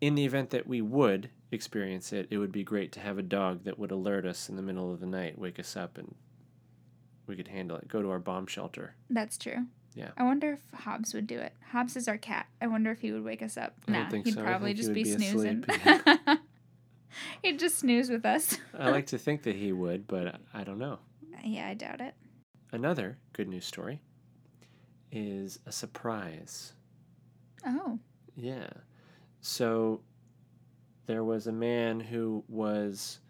in 0.00 0.14
the 0.14 0.24
event 0.24 0.50
that 0.50 0.66
we 0.66 0.80
would 0.80 1.30
experience 1.50 2.12
it, 2.12 2.28
it 2.30 2.38
would 2.38 2.52
be 2.52 2.64
great 2.64 2.92
to 2.92 3.00
have 3.00 3.18
a 3.18 3.22
dog 3.22 3.64
that 3.64 3.78
would 3.78 3.90
alert 3.90 4.26
us 4.26 4.48
in 4.48 4.56
the 4.56 4.62
middle 4.62 4.92
of 4.92 5.00
the 5.00 5.06
night, 5.06 5.38
wake 5.38 5.58
us 5.58 5.76
up, 5.76 5.98
and 5.98 6.14
we 7.26 7.36
could 7.36 7.48
handle 7.48 7.76
it. 7.76 7.88
Go 7.88 8.02
to 8.02 8.10
our 8.10 8.18
bomb 8.18 8.46
shelter. 8.46 8.94
That's 9.10 9.38
true. 9.38 9.66
Yeah. 9.94 10.10
I 10.16 10.24
wonder 10.24 10.52
if 10.52 10.80
Hobbs 10.80 11.14
would 11.14 11.26
do 11.26 11.38
it. 11.38 11.54
Hobbs 11.70 11.96
is 11.96 12.06
our 12.06 12.18
cat. 12.18 12.46
I 12.60 12.66
wonder 12.66 12.90
if 12.90 13.00
he 13.00 13.12
would 13.12 13.24
wake 13.24 13.42
us 13.42 13.56
up. 13.56 13.74
I 13.88 13.92
don't 13.92 14.02
nah, 14.02 14.10
think 14.10 14.26
he'd 14.26 14.34
so. 14.34 14.42
Probably 14.42 14.70
he 14.70 14.74
just 14.74 14.88
would 14.88 14.94
be, 14.94 15.04
be 15.04 15.10
snoozing. 15.12 15.64
he'd 17.42 17.58
just 17.58 17.78
snooze 17.78 18.10
with 18.10 18.26
us. 18.26 18.58
I 18.78 18.90
like 18.90 19.06
to 19.06 19.18
think 19.18 19.44
that 19.44 19.56
he 19.56 19.72
would, 19.72 20.06
but 20.06 20.38
I 20.52 20.64
don't 20.64 20.78
know. 20.78 20.98
yeah, 21.42 21.68
I 21.68 21.74
doubt 21.74 22.02
it. 22.02 22.14
Another 22.72 23.16
good 23.32 23.48
news 23.48 23.64
story 23.64 24.02
is 25.10 25.58
a 25.64 25.72
surprise. 25.72 26.74
Oh. 27.64 27.98
Yeah. 28.36 28.68
So 29.40 30.00
there 31.06 31.24
was 31.24 31.46
a 31.46 31.52
man 31.52 32.00
who 32.00 32.44
was 32.48 33.20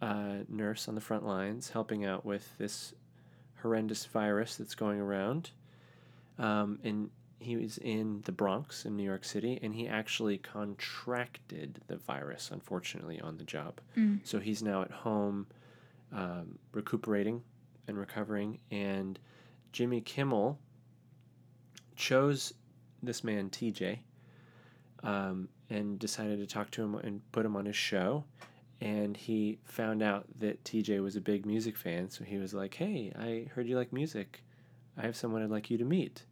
a 0.00 0.44
nurse 0.48 0.88
on 0.88 0.94
the 0.94 1.00
front 1.00 1.24
lines 1.24 1.70
helping 1.70 2.04
out 2.04 2.24
with 2.24 2.56
this 2.58 2.94
horrendous 3.62 4.04
virus 4.06 4.56
that's 4.56 4.74
going 4.74 5.00
around. 5.00 5.50
Um, 6.38 6.78
and 6.82 7.10
he 7.38 7.56
was 7.56 7.78
in 7.78 8.22
the 8.24 8.32
Bronx 8.32 8.84
in 8.84 8.96
New 8.96 9.02
York 9.02 9.24
City, 9.24 9.58
and 9.62 9.74
he 9.74 9.88
actually 9.88 10.38
contracted 10.38 11.80
the 11.86 11.96
virus, 11.96 12.50
unfortunately, 12.52 13.20
on 13.20 13.38
the 13.38 13.44
job. 13.44 13.80
Mm. 13.96 14.20
So 14.24 14.38
he's 14.38 14.62
now 14.62 14.82
at 14.82 14.90
home 14.90 15.46
um, 16.12 16.58
recuperating 16.72 17.42
and 17.88 17.96
recovering. 17.96 18.58
And 18.70 19.18
Jimmy 19.72 20.00
Kimmel 20.00 20.58
chose 21.96 22.52
this 23.02 23.24
man, 23.24 23.50
TJ, 23.50 23.98
um, 25.02 25.48
and 25.68 25.98
decided 25.98 26.38
to 26.38 26.46
talk 26.46 26.70
to 26.72 26.82
him 26.82 26.94
and 26.96 27.20
put 27.32 27.46
him 27.46 27.56
on 27.56 27.66
his 27.66 27.76
show. 27.76 28.24
And 28.80 29.16
he 29.16 29.58
found 29.64 30.02
out 30.02 30.26
that 30.38 30.62
TJ 30.64 31.02
was 31.02 31.16
a 31.16 31.20
big 31.20 31.44
music 31.44 31.76
fan, 31.76 32.08
so 32.08 32.24
he 32.24 32.38
was 32.38 32.54
like, 32.54 32.74
"Hey, 32.74 33.12
I 33.14 33.46
heard 33.54 33.66
you 33.68 33.76
like 33.76 33.92
music. 33.92 34.42
I 34.96 35.02
have 35.02 35.16
someone 35.16 35.42
I'd 35.42 35.50
like 35.50 35.70
you 35.70 35.76
to 35.78 35.84
meet." 35.84 36.24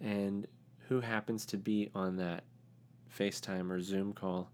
And 0.00 0.46
who 0.88 1.00
happens 1.00 1.44
to 1.46 1.58
be 1.58 1.90
on 1.94 2.16
that 2.16 2.44
FaceTime 3.16 3.70
or 3.70 3.80
Zoom 3.82 4.12
call? 4.14 4.50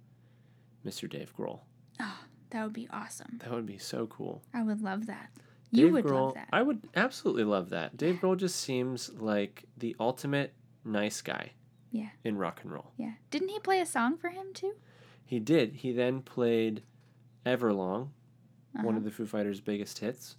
Mr. 0.85 1.09
Dave 1.09 1.33
Grohl. 1.37 1.61
Oh, 2.01 2.19
that 2.51 2.65
would 2.65 2.73
be 2.73 2.89
awesome. 2.93 3.39
That 3.43 3.51
would 3.53 3.67
be 3.67 3.79
so 3.79 4.07
cool. 4.07 4.43
I 4.53 4.63
would 4.63 4.83
love 4.83 5.07
that. 5.07 5.31
You 5.71 5.85
Dave 5.87 5.93
would 5.95 6.05
Grohl, 6.05 6.25
love 6.27 6.35
that. 6.35 6.49
I 6.53 6.63
would 6.63 6.81
absolutely 6.95 7.45
love 7.45 7.71
that. 7.71 7.97
Dave 7.97 8.17
Grohl 8.17 8.37
just 8.37 8.57
seems 8.57 9.13
like 9.15 9.65
the 9.77 9.95
ultimate 9.99 10.53
nice 10.87 11.21
guy. 11.23 11.53
Yeah. 11.91 12.09
In 12.25 12.37
rock 12.37 12.61
and 12.63 12.73
roll. 12.73 12.93
yeah. 12.97 13.13
Didn't 13.31 13.49
he 13.49 13.59
play 13.59 13.81
a 13.81 13.87
song 13.87 14.17
for 14.17 14.29
him 14.31 14.47
too? 14.55 14.75
He 15.25 15.39
did. 15.41 15.75
He 15.77 15.93
then 15.93 16.21
played 16.23 16.83
Everlong, 17.45 18.09
one 18.73 18.87
Uh-huh. 18.89 18.97
of 18.99 19.05
the 19.05 19.11
Foo 19.11 19.27
Fighters' 19.27 19.61
biggest 19.61 19.99
hits. 20.01 20.37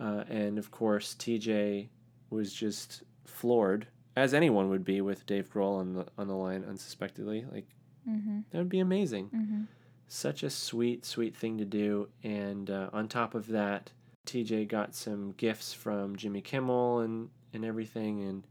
Uh, 0.00 0.24
and 0.28 0.58
of 0.58 0.70
course, 0.70 1.14
TJ 1.14 1.88
was 2.30 2.52
just 2.52 3.02
floored, 3.24 3.86
as 4.16 4.34
anyone 4.34 4.68
would 4.70 4.84
be 4.84 5.00
with 5.00 5.26
Dave 5.26 5.50
Grohl 5.52 5.78
on 5.78 5.92
the 5.92 6.06
on 6.18 6.26
the 6.28 6.34
line 6.34 6.64
unsuspectedly. 6.64 7.44
Like 7.50 7.66
Mm-hmm. 8.08 8.40
that 8.50 8.58
would 8.58 8.68
be 8.68 8.80
amazing. 8.80 9.26
Mm-hmm. 9.32 9.62
Such 10.08 10.42
a 10.42 10.50
sweet, 10.50 11.04
sweet 11.06 11.36
thing 11.36 11.56
to 11.58 11.64
do. 11.64 12.08
And 12.24 12.68
uh, 12.68 12.90
on 12.92 13.06
top 13.06 13.36
of 13.36 13.46
that, 13.48 13.92
TJ 14.26 14.66
got 14.66 14.96
some 14.96 15.34
gifts 15.36 15.72
from 15.72 16.16
Jimmy 16.16 16.40
Kimmel 16.40 16.98
and, 16.98 17.28
and 17.54 17.64
everything. 17.64 18.20
And 18.24 18.44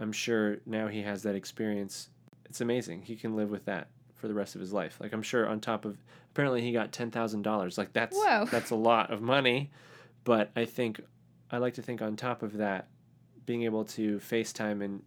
I'm 0.00 0.12
sure 0.12 0.58
now 0.66 0.88
he 0.88 1.02
has 1.02 1.22
that 1.22 1.34
experience. 1.34 2.08
It's 2.46 2.60
amazing. 2.60 3.02
He 3.02 3.16
can 3.16 3.36
live 3.36 3.50
with 3.50 3.64
that 3.66 3.88
for 4.14 4.28
the 4.28 4.34
rest 4.34 4.54
of 4.54 4.60
his 4.60 4.72
life. 4.72 4.98
Like 5.00 5.12
I'm 5.12 5.22
sure 5.22 5.46
on 5.46 5.60
top 5.60 5.84
of 5.84 5.96
apparently 6.30 6.62
he 6.62 6.72
got 6.72 6.92
ten 6.92 7.10
thousand 7.10 7.42
dollars. 7.42 7.76
Like 7.78 7.92
that's 7.92 8.16
Whoa. 8.16 8.46
that's 8.50 8.70
a 8.70 8.76
lot 8.76 9.10
of 9.10 9.20
money. 9.20 9.70
But 10.24 10.50
I 10.54 10.64
think 10.64 11.00
I 11.50 11.58
like 11.58 11.74
to 11.74 11.82
think 11.82 12.00
on 12.00 12.16
top 12.16 12.42
of 12.42 12.56
that, 12.58 12.88
being 13.44 13.62
able 13.64 13.84
to 13.84 14.18
FaceTime 14.18 14.82
and 14.82 15.02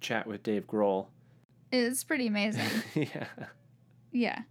chat 0.00 0.26
with 0.26 0.42
Dave 0.42 0.66
Grohl. 0.66 1.06
It's 1.70 2.02
pretty 2.02 2.26
amazing. 2.26 2.64
yeah. 2.94 3.26
yeah. 4.10 4.42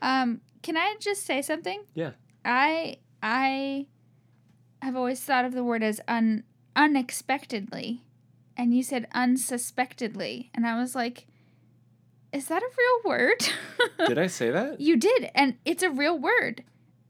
Um, 0.00 0.40
can 0.62 0.76
I 0.76 0.96
just 0.98 1.24
say 1.24 1.42
something? 1.42 1.84
Yeah. 1.94 2.12
I 2.44 2.96
I 3.22 3.86
have 4.80 4.96
always 4.96 5.20
thought 5.20 5.44
of 5.44 5.52
the 5.52 5.62
word 5.62 5.82
as 5.82 6.00
un 6.08 6.44
unexpectedly, 6.74 8.02
and 8.62 8.72
you 8.72 8.84
said 8.84 9.08
unsuspectedly, 9.12 10.48
and 10.54 10.64
I 10.64 10.78
was 10.78 10.94
like, 10.94 11.26
is 12.32 12.46
that 12.46 12.62
a 12.62 12.66
real 12.78 13.10
word? 13.10 13.48
Did 14.06 14.18
I 14.18 14.28
say 14.28 14.52
that? 14.52 14.80
You 14.80 14.96
did, 14.96 15.32
and 15.34 15.56
it's 15.64 15.82
a 15.82 15.90
real 15.90 16.16
word. 16.16 16.62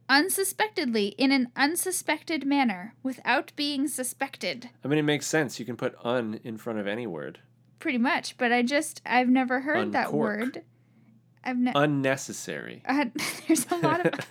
Unsuspectedly, 0.08 1.08
in 1.18 1.30
an 1.30 1.48
unsuspected 1.54 2.46
manner, 2.46 2.94
without 3.02 3.52
being 3.54 3.86
suspected. 3.86 4.70
I 4.82 4.88
mean, 4.88 4.98
it 4.98 5.02
makes 5.02 5.26
sense. 5.26 5.60
You 5.60 5.66
can 5.66 5.76
put 5.76 5.94
un 6.02 6.40
in 6.42 6.56
front 6.56 6.78
of 6.78 6.86
any 6.86 7.06
word. 7.06 7.40
Pretty 7.78 7.98
much, 7.98 8.38
but 8.38 8.50
I 8.50 8.62
just, 8.62 9.02
I've 9.04 9.28
never 9.28 9.60
heard 9.60 9.92
that 9.92 10.14
word. 10.14 10.62
I've 11.44 11.56
never. 11.56 11.82
Unnecessary. 11.82 12.82
Uh, 12.86 13.06
there's 13.46 13.66
a 13.70 13.76
lot 13.76 14.04
of. 14.06 14.12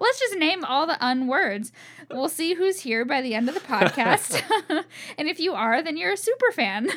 Let's 0.00 0.18
just 0.20 0.36
name 0.36 0.64
all 0.64 0.86
the 0.86 1.02
un 1.04 1.26
words. 1.26 1.72
We'll 2.10 2.28
see 2.28 2.54
who's 2.54 2.80
here 2.80 3.04
by 3.04 3.22
the 3.22 3.34
end 3.34 3.48
of 3.48 3.54
the 3.54 3.60
podcast. 3.60 4.42
and 5.18 5.28
if 5.28 5.40
you 5.40 5.54
are, 5.54 5.82
then 5.82 5.96
you're 5.96 6.12
a 6.12 6.16
super 6.16 6.52
fan. 6.52 6.88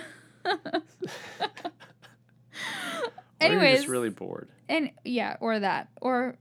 Anyways, 3.42 3.80
just 3.80 3.88
really 3.90 4.10
bored. 4.10 4.48
and 4.70 4.92
yeah, 5.04 5.36
or 5.42 5.60
that, 5.60 5.90
or 6.02 6.38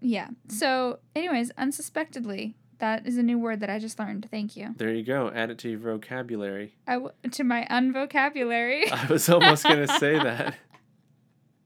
yeah. 0.00 0.28
So, 0.48 0.98
anyways, 1.14 1.50
unsuspectedly, 1.52 2.56
that 2.78 3.06
is 3.06 3.16
a 3.16 3.22
new 3.22 3.38
word 3.38 3.60
that 3.60 3.70
I 3.70 3.78
just 3.78 3.98
learned. 4.00 4.26
Thank 4.30 4.56
you. 4.56 4.74
There 4.76 4.92
you 4.92 5.04
go. 5.04 5.30
Add 5.32 5.50
it 5.50 5.58
to 5.58 5.70
your 5.70 5.78
vocabulary. 5.78 6.74
I 6.86 6.94
w- 6.94 7.12
to 7.30 7.44
my 7.44 7.64
unvocabulary. 7.70 8.90
I 8.90 9.06
was 9.06 9.28
almost 9.28 9.62
going 9.62 9.86
to 9.86 9.98
say 9.98 10.14
that, 10.14 10.56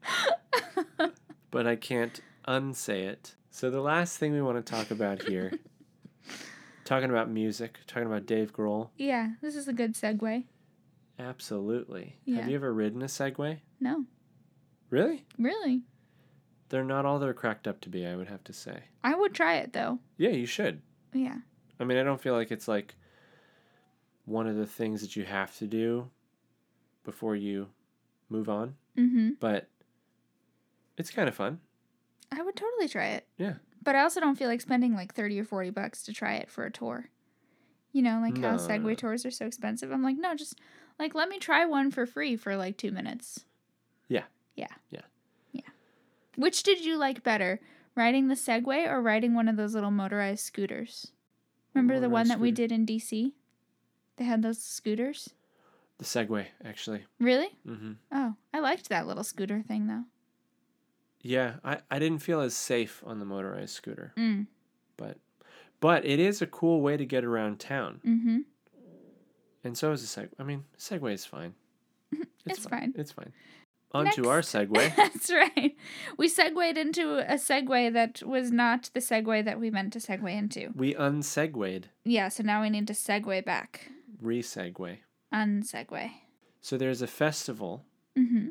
but 1.50 1.66
I 1.66 1.76
can't 1.76 2.20
unsay 2.46 3.02
it. 3.04 3.34
So, 3.50 3.70
the 3.70 3.80
last 3.80 4.18
thing 4.18 4.32
we 4.32 4.42
want 4.42 4.64
to 4.64 4.70
talk 4.72 4.90
about 4.90 5.22
here, 5.22 5.52
talking 6.84 7.10
about 7.10 7.30
music, 7.30 7.78
talking 7.86 8.06
about 8.06 8.26
Dave 8.26 8.52
Grohl. 8.52 8.90
yeah, 8.96 9.30
this 9.40 9.56
is 9.56 9.66
a 9.68 9.72
good 9.72 9.94
segue. 9.94 10.44
Absolutely. 11.18 12.16
Yeah. 12.26 12.40
Have 12.40 12.50
you 12.50 12.56
ever 12.56 12.72
ridden 12.72 13.00
a 13.02 13.06
Segway? 13.06 13.60
No, 13.80 14.04
Really? 14.90 15.24
really, 15.38 15.82
They're 16.68 16.84
not 16.84 17.06
all 17.06 17.18
they're 17.18 17.32
cracked 17.34 17.66
up 17.66 17.80
to 17.82 17.88
be, 17.88 18.06
I 18.06 18.14
would 18.16 18.28
have 18.28 18.44
to 18.44 18.52
say. 18.52 18.80
I 19.02 19.14
would 19.14 19.32
try 19.34 19.56
it 19.56 19.72
though. 19.72 19.98
Yeah, 20.18 20.30
you 20.30 20.44
should. 20.46 20.82
Yeah. 21.14 21.38
I 21.80 21.84
mean, 21.84 21.96
I 21.98 22.02
don't 22.02 22.20
feel 22.20 22.34
like 22.34 22.50
it's 22.52 22.68
like 22.68 22.94
one 24.26 24.46
of 24.46 24.56
the 24.56 24.66
things 24.66 25.00
that 25.00 25.16
you 25.16 25.24
have 25.24 25.56
to 25.58 25.66
do 25.66 26.10
before 27.04 27.34
you 27.34 27.68
move 28.28 28.48
on, 28.50 28.74
Mm-hmm. 28.98 29.30
but 29.40 29.68
it's 30.96 31.10
kind 31.10 31.28
of 31.28 31.34
fun. 31.34 31.60
I 32.32 32.42
would 32.42 32.56
totally 32.56 32.88
try 32.88 33.08
it. 33.08 33.26
Yeah. 33.38 33.54
But 33.82 33.94
I 33.94 34.02
also 34.02 34.20
don't 34.20 34.36
feel 34.36 34.48
like 34.48 34.60
spending 34.60 34.94
like 34.94 35.14
30 35.14 35.40
or 35.40 35.44
40 35.44 35.70
bucks 35.70 36.02
to 36.04 36.12
try 36.12 36.34
it 36.34 36.50
for 36.50 36.64
a 36.64 36.72
tour. 36.72 37.10
You 37.92 38.02
know, 38.02 38.20
like 38.20 38.36
how 38.38 38.52
No. 38.52 38.56
Segway 38.58 38.96
tours 38.96 39.24
are 39.24 39.30
so 39.30 39.46
expensive. 39.46 39.90
I'm 39.92 40.02
like, 40.02 40.16
no, 40.18 40.34
just 40.34 40.58
like 40.98 41.14
let 41.14 41.28
me 41.28 41.38
try 41.38 41.64
one 41.64 41.90
for 41.90 42.04
free 42.04 42.36
for 42.36 42.56
like 42.56 42.76
two 42.76 42.90
minutes. 42.90 43.44
Yeah. 44.08 44.24
Yeah. 44.54 44.72
Yeah. 44.90 45.02
Yeah. 45.52 45.68
Which 46.36 46.62
did 46.62 46.84
you 46.84 46.96
like 46.96 47.22
better? 47.22 47.60
Riding 47.94 48.28
the 48.28 48.34
Segway 48.34 48.86
or 48.86 49.00
riding 49.00 49.34
one 49.34 49.48
of 49.48 49.56
those 49.56 49.74
little 49.74 49.90
motorized 49.90 50.44
scooters? 50.44 51.12
Remember 51.72 51.98
the 52.00 52.08
one 52.10 52.28
Motorized 52.28 52.30
that 52.32 52.40
we 52.40 52.50
did 52.50 52.72
in 52.72 52.84
DC? 52.84 53.32
They 54.16 54.24
had 54.24 54.42
those 54.42 54.60
scooters? 54.62 55.30
The 55.98 56.04
Segway, 56.04 56.46
actually. 56.64 57.04
Really? 57.18 57.48
Mm-hmm. 57.66 57.92
Oh, 58.12 58.34
I 58.52 58.60
liked 58.60 58.88
that 58.90 59.06
little 59.06 59.24
scooter 59.24 59.62
thing 59.66 59.86
though. 59.86 60.04
Yeah, 61.26 61.54
I, 61.64 61.78
I 61.90 61.98
didn't 61.98 62.20
feel 62.20 62.40
as 62.40 62.54
safe 62.54 63.02
on 63.06 63.18
the 63.18 63.24
motorized 63.24 63.74
scooter, 63.74 64.12
Mm. 64.16 64.46
but 64.96 65.18
but 65.80 66.04
it 66.04 66.18
is 66.20 66.40
a 66.42 66.46
cool 66.46 66.80
way 66.80 66.96
to 66.96 67.04
get 67.04 67.24
around 67.24 67.58
town, 67.60 68.00
Mm-hmm. 68.06 68.38
and 69.64 69.76
so 69.76 69.92
is 69.92 70.02
the 70.14 70.20
seg. 70.22 70.28
I 70.38 70.44
mean, 70.44 70.64
Segway 70.78 71.12
is 71.12 71.24
fine. 71.26 71.54
It's 72.46 72.64
fine. 72.66 72.92
It's 72.96 73.10
fine. 73.10 73.32
On 73.92 74.08
to 74.12 74.28
our 74.28 74.36
Next. 74.36 74.52
Segway. 74.54 74.94
That's 74.94 75.30
right. 75.32 75.74
We 76.16 76.28
segued 76.28 76.76
into 76.78 77.18
a 77.18 77.34
segue 77.36 77.92
that 77.92 78.22
was 78.22 78.52
not 78.52 78.90
the 78.94 79.00
segue 79.00 79.44
that 79.44 79.58
we 79.58 79.70
meant 79.70 79.92
to 79.94 79.98
segue 79.98 80.30
into. 80.32 80.70
we 80.76 80.94
unsegued, 80.94 81.84
Yeah, 82.04 82.28
so 82.28 82.42
now 82.44 82.62
we 82.62 82.70
need 82.70 82.86
to 82.86 82.92
segue 82.92 83.44
back. 83.44 83.90
re-segue. 84.20 84.98
Unsegue. 85.34 86.10
So 86.60 86.76
there's 86.78 87.02
a 87.02 87.06
festival, 87.08 87.84
Mm-hmm. 88.16 88.48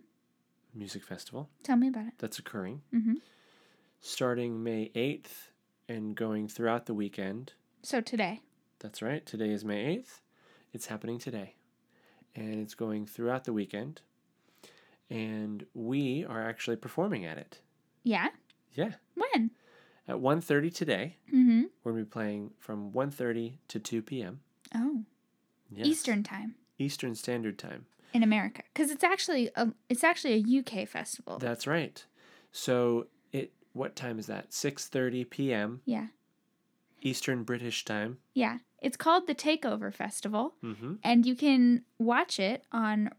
Music 0.75 1.03
festival, 1.03 1.49
Tell 1.63 1.77
me 1.77 1.87
about 1.87 2.07
it. 2.07 2.13
that's 2.17 2.37
occurring. 2.39 2.81
Mhm. 2.93 3.15
starting 4.01 4.61
May 4.63 4.91
8th 4.93 5.49
and 5.89 6.15
going 6.15 6.47
throughout 6.47 6.85
the 6.85 6.93
weekend. 6.93 7.53
So 7.81 8.01
today. 8.01 8.41
That's 8.79 9.01
right. 9.01 9.25
Today 9.25 9.49
is 9.51 9.65
May 9.65 9.85
8th. 9.97 10.21
It's 10.73 10.87
happening 10.87 11.17
today. 11.17 11.55
And 12.35 12.59
it's 12.59 12.75
going 12.75 13.05
throughout 13.07 13.45
the 13.45 13.53
weekend. 13.53 14.01
And 15.09 15.65
we 15.73 16.25
are 16.25 16.47
actually 16.47 16.75
performing 16.75 17.25
at 17.25 17.37
it. 17.37 17.61
Yeah. 18.03 18.29
Yeah. 18.73 18.93
When? 19.15 19.51
At 20.07 20.17
1.30 20.17 20.69
today. 20.73 21.17
Mm-hmm. 21.33 21.63
We're 21.83 21.91
going 21.93 22.03
to 22.03 22.05
be 22.07 22.11
playing 22.11 22.51
from 22.59 22.91
1.30 22.91 23.53
to 23.69 23.79
2 23.79 24.01
p.m. 24.01 24.41
Oh. 24.75 25.03
Yes. 25.71 25.87
Eastern 25.87 26.21
time 26.23 26.55
Eastern 26.77 27.15
Standard 27.15 27.57
Time. 27.57 27.85
In 28.15 28.23
America, 28.23 28.63
because 28.73 28.89
it's 28.91 29.03
actually 29.03 29.49
a 29.55 29.69
it's 29.89 30.03
actually 30.03 30.33
a 30.33 30.59
UK 30.59 30.87
festival. 30.87 31.37
That's 31.37 31.67
right. 31.67 32.03
So 32.51 33.07
it 33.31 33.51
what 33.73 33.95
time 33.95 34.17
is 34.19 34.27
that? 34.27 34.51
6:30 34.51 35.29
p.m. 35.29 35.81
yeah. 35.85 36.07
Eastern 37.01 37.43
British 37.43 37.85
time. 37.85 38.17
Yeah. 38.33 38.59
It's 38.81 38.97
called 38.97 39.27
the 39.27 39.35
Takeover 39.35 39.93
Festival, 39.93 40.55
Mhm. 40.63 40.99
and 41.03 41.25
you 41.25 41.35
can 41.35 41.83
watch 41.99 42.39
it 42.39 42.63
on 42.71 43.09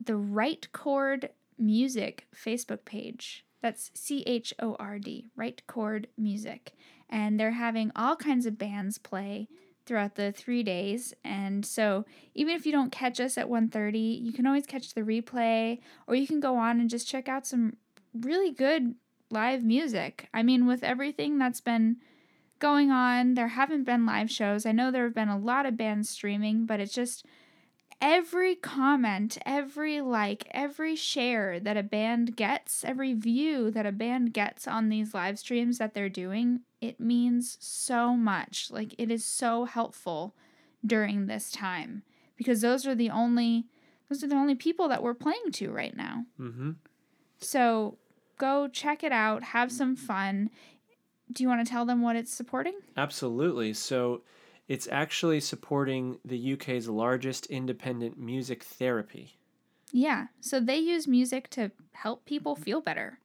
the 0.00 0.16
Right 0.16 0.70
Chord 0.72 1.30
Music 1.58 2.26
Facebook 2.34 2.84
page. 2.84 3.44
That's 3.60 3.90
C 3.94 4.22
H 4.26 4.52
O 4.60 4.76
R 4.78 4.98
D, 4.98 5.30
Right 5.36 5.62
Chord 5.66 6.08
Music. 6.16 6.72
And 7.08 7.38
they're 7.38 7.52
having 7.52 7.90
all 7.96 8.16
kinds 8.16 8.44
of 8.46 8.58
bands 8.58 8.98
play 8.98 9.48
throughout 9.86 10.14
the 10.14 10.32
3 10.32 10.62
days. 10.62 11.14
And 11.24 11.64
so, 11.64 12.04
even 12.34 12.54
if 12.54 12.66
you 12.66 12.72
don't 12.72 12.92
catch 12.92 13.20
us 13.20 13.38
at 13.38 13.48
1:30, 13.48 14.20
you 14.22 14.32
can 14.32 14.46
always 14.46 14.66
catch 14.66 14.94
the 14.94 15.02
replay 15.02 15.80
or 16.06 16.14
you 16.14 16.26
can 16.26 16.40
go 16.40 16.56
on 16.56 16.80
and 16.80 16.90
just 16.90 17.08
check 17.08 17.28
out 17.28 17.46
some 17.46 17.76
really 18.12 18.50
good 18.50 18.94
live 19.30 19.64
music. 19.64 20.28
I 20.32 20.42
mean, 20.42 20.66
with 20.66 20.84
everything 20.84 21.38
that's 21.38 21.60
been 21.60 21.96
going 22.58 22.90
on. 22.90 23.34
There 23.34 23.48
haven't 23.48 23.84
been 23.84 24.06
live 24.06 24.30
shows. 24.30 24.64
I 24.64 24.72
know 24.72 24.90
there 24.90 25.04
have 25.04 25.14
been 25.14 25.28
a 25.28 25.38
lot 25.38 25.66
of 25.66 25.76
bands 25.76 26.08
streaming, 26.08 26.66
but 26.66 26.80
it's 26.80 26.94
just 26.94 27.26
every 28.00 28.54
comment, 28.54 29.38
every 29.44 30.00
like, 30.00 30.48
every 30.50 30.96
share 30.96 31.60
that 31.60 31.76
a 31.76 31.82
band 31.82 32.36
gets, 32.36 32.84
every 32.84 33.12
view 33.12 33.70
that 33.70 33.86
a 33.86 33.92
band 33.92 34.32
gets 34.32 34.66
on 34.66 34.88
these 34.88 35.14
live 35.14 35.38
streams 35.38 35.78
that 35.78 35.94
they're 35.94 36.08
doing, 36.08 36.60
it 36.84 37.00
means 37.00 37.56
so 37.60 38.14
much. 38.14 38.68
Like 38.70 38.94
it 38.98 39.10
is 39.10 39.24
so 39.24 39.64
helpful 39.64 40.34
during 40.84 41.26
this 41.26 41.50
time 41.50 42.02
because 42.36 42.60
those 42.60 42.86
are 42.86 42.94
the 42.94 43.10
only 43.10 43.66
those 44.08 44.22
are 44.22 44.28
the 44.28 44.36
only 44.36 44.54
people 44.54 44.86
that 44.88 45.02
we're 45.02 45.14
playing 45.14 45.50
to 45.52 45.70
right 45.70 45.96
now. 45.96 46.26
Mhm. 46.38 46.76
So 47.38 47.96
go 48.36 48.68
check 48.68 49.02
it 49.02 49.12
out, 49.12 49.42
have 49.42 49.72
some 49.72 49.96
fun. 49.96 50.50
Do 51.32 51.42
you 51.42 51.48
want 51.48 51.66
to 51.66 51.70
tell 51.70 51.86
them 51.86 52.02
what 52.02 52.16
it's 52.16 52.32
supporting? 52.32 52.74
Absolutely. 52.96 53.72
So 53.72 54.22
it's 54.68 54.86
actually 54.88 55.40
supporting 55.40 56.18
the 56.24 56.38
UK's 56.38 56.88
largest 56.88 57.46
independent 57.46 58.18
music 58.18 58.62
therapy. 58.62 59.38
Yeah. 59.90 60.26
So 60.40 60.60
they 60.60 60.78
use 60.78 61.08
music 61.08 61.48
to 61.50 61.70
help 61.92 62.26
people 62.26 62.54
feel 62.56 62.80
better. 62.82 63.20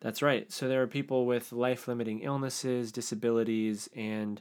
That's 0.00 0.22
right. 0.22 0.50
So 0.50 0.66
there 0.66 0.82
are 0.82 0.86
people 0.86 1.26
with 1.26 1.52
life-limiting 1.52 2.20
illnesses, 2.20 2.90
disabilities, 2.90 3.88
and 3.94 4.40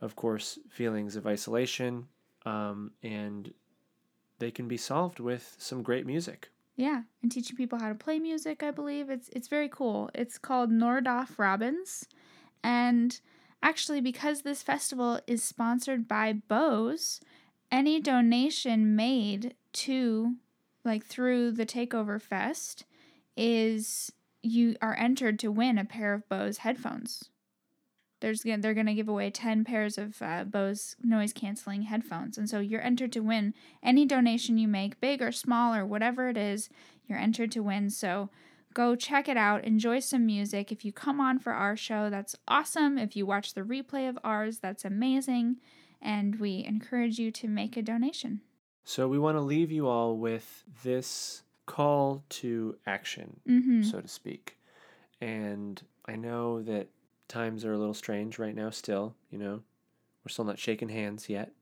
of 0.00 0.14
course, 0.14 0.58
feelings 0.70 1.16
of 1.16 1.26
isolation. 1.26 2.06
Um, 2.46 2.92
and 3.02 3.52
they 4.38 4.50
can 4.50 4.68
be 4.68 4.76
solved 4.76 5.18
with 5.18 5.56
some 5.58 5.82
great 5.82 6.06
music. 6.06 6.50
Yeah, 6.76 7.02
and 7.22 7.32
teaching 7.32 7.56
people 7.56 7.80
how 7.80 7.88
to 7.88 7.94
play 7.96 8.20
music, 8.20 8.62
I 8.62 8.70
believe. 8.70 9.10
It's 9.10 9.28
it's 9.30 9.48
very 9.48 9.68
cool. 9.68 10.10
It's 10.14 10.38
called 10.38 10.70
Nordoff 10.70 11.36
Robbins. 11.36 12.06
And 12.62 13.20
actually 13.62 14.00
because 14.00 14.42
this 14.42 14.62
festival 14.62 15.20
is 15.26 15.42
sponsored 15.42 16.06
by 16.06 16.34
Bose, 16.34 17.20
any 17.72 18.00
donation 18.00 18.94
made 18.94 19.54
to 19.72 20.36
like 20.84 21.04
through 21.04 21.50
the 21.50 21.66
Takeover 21.66 22.22
Fest 22.22 22.84
is 23.36 24.12
you 24.42 24.76
are 24.80 24.96
entered 24.96 25.38
to 25.40 25.50
win 25.50 25.78
a 25.78 25.84
pair 25.84 26.14
of 26.14 26.28
Bose 26.28 26.58
headphones. 26.58 27.30
There's 28.20 28.42
they're 28.42 28.74
going 28.74 28.86
to 28.86 28.94
give 28.94 29.08
away 29.08 29.30
10 29.30 29.64
pairs 29.64 29.96
of 29.96 30.20
uh, 30.20 30.44
Bose 30.44 30.96
noise 31.02 31.32
canceling 31.32 31.82
headphones. 31.82 32.36
And 32.36 32.50
so 32.50 32.58
you're 32.58 32.82
entered 32.82 33.12
to 33.12 33.20
win 33.20 33.54
any 33.82 34.06
donation 34.06 34.58
you 34.58 34.66
make, 34.66 35.00
big 35.00 35.22
or 35.22 35.30
small 35.30 35.74
or 35.74 35.86
whatever 35.86 36.28
it 36.28 36.36
is, 36.36 36.68
you're 37.06 37.18
entered 37.18 37.52
to 37.52 37.62
win. 37.62 37.90
So 37.90 38.28
go 38.74 38.96
check 38.96 39.28
it 39.28 39.36
out, 39.36 39.64
enjoy 39.64 40.00
some 40.00 40.26
music. 40.26 40.72
If 40.72 40.84
you 40.84 40.92
come 40.92 41.20
on 41.20 41.38
for 41.38 41.52
our 41.52 41.76
show, 41.76 42.10
that's 42.10 42.34
awesome. 42.48 42.98
If 42.98 43.14
you 43.16 43.24
watch 43.24 43.54
the 43.54 43.62
replay 43.62 44.08
of 44.08 44.18
ours, 44.24 44.58
that's 44.58 44.84
amazing. 44.84 45.56
And 46.02 46.40
we 46.40 46.64
encourage 46.64 47.18
you 47.18 47.30
to 47.32 47.48
make 47.48 47.76
a 47.76 47.82
donation. 47.82 48.40
So 48.84 49.06
we 49.06 49.18
want 49.18 49.36
to 49.36 49.42
leave 49.42 49.70
you 49.70 49.86
all 49.86 50.16
with 50.16 50.64
this 50.82 51.42
call 51.68 52.24
to 52.30 52.76
action, 52.86 53.38
Mm-hmm. 53.48 53.82
so 53.82 54.00
to 54.00 54.08
speak. 54.08 54.58
And 55.20 55.80
I 56.06 56.16
know 56.16 56.62
that 56.62 56.88
times 57.28 57.64
are 57.64 57.72
a 57.72 57.78
little 57.78 57.94
strange 57.94 58.38
right 58.38 58.54
now 58.54 58.70
still, 58.70 59.14
you 59.30 59.38
know. 59.38 59.60
We're 60.24 60.30
still 60.30 60.44
not 60.44 60.58
shaking 60.58 60.88
hands 60.88 61.28
yet. 61.28 61.52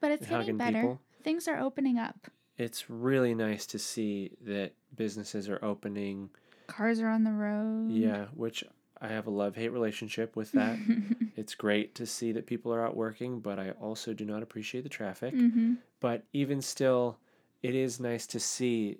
But 0.00 0.12
it's 0.12 0.26
getting 0.28 0.56
better. 0.58 0.80
people. 0.80 1.00
Things 1.24 1.48
are 1.48 1.58
opening 1.58 1.98
up. 1.98 2.28
It's 2.56 2.88
really 2.90 3.34
nice 3.34 3.66
to 3.66 3.78
see 3.78 4.32
that 4.46 4.72
businesses 4.96 5.48
are 5.48 5.64
opening. 5.64 6.30
Cars 6.66 7.00
are 7.00 7.08
on 7.08 7.24
the 7.24 7.32
road. 7.32 7.90
Yeah, 7.90 8.26
which 8.34 8.62
I 9.00 9.08
have 9.08 9.26
a 9.26 9.30
love-hate 9.30 9.72
relationship 9.72 10.36
with 10.36 10.52
that. 10.52 10.76
it's 11.36 11.54
great 11.54 11.94
to 11.96 12.06
see 12.06 12.32
that 12.32 12.46
people 12.46 12.72
are 12.74 12.84
out 12.84 12.96
working, 12.96 13.40
but 13.40 13.58
I 13.58 13.70
also 13.80 14.12
do 14.12 14.24
not 14.24 14.42
appreciate 14.42 14.82
the 14.82 14.88
traffic. 14.88 15.34
mm-hmm. 15.34 15.74
But 16.00 16.24
even 16.32 16.60
still, 16.62 17.18
it 17.62 17.74
is 17.74 18.00
nice 18.00 18.26
to 18.28 18.40
see 18.40 18.98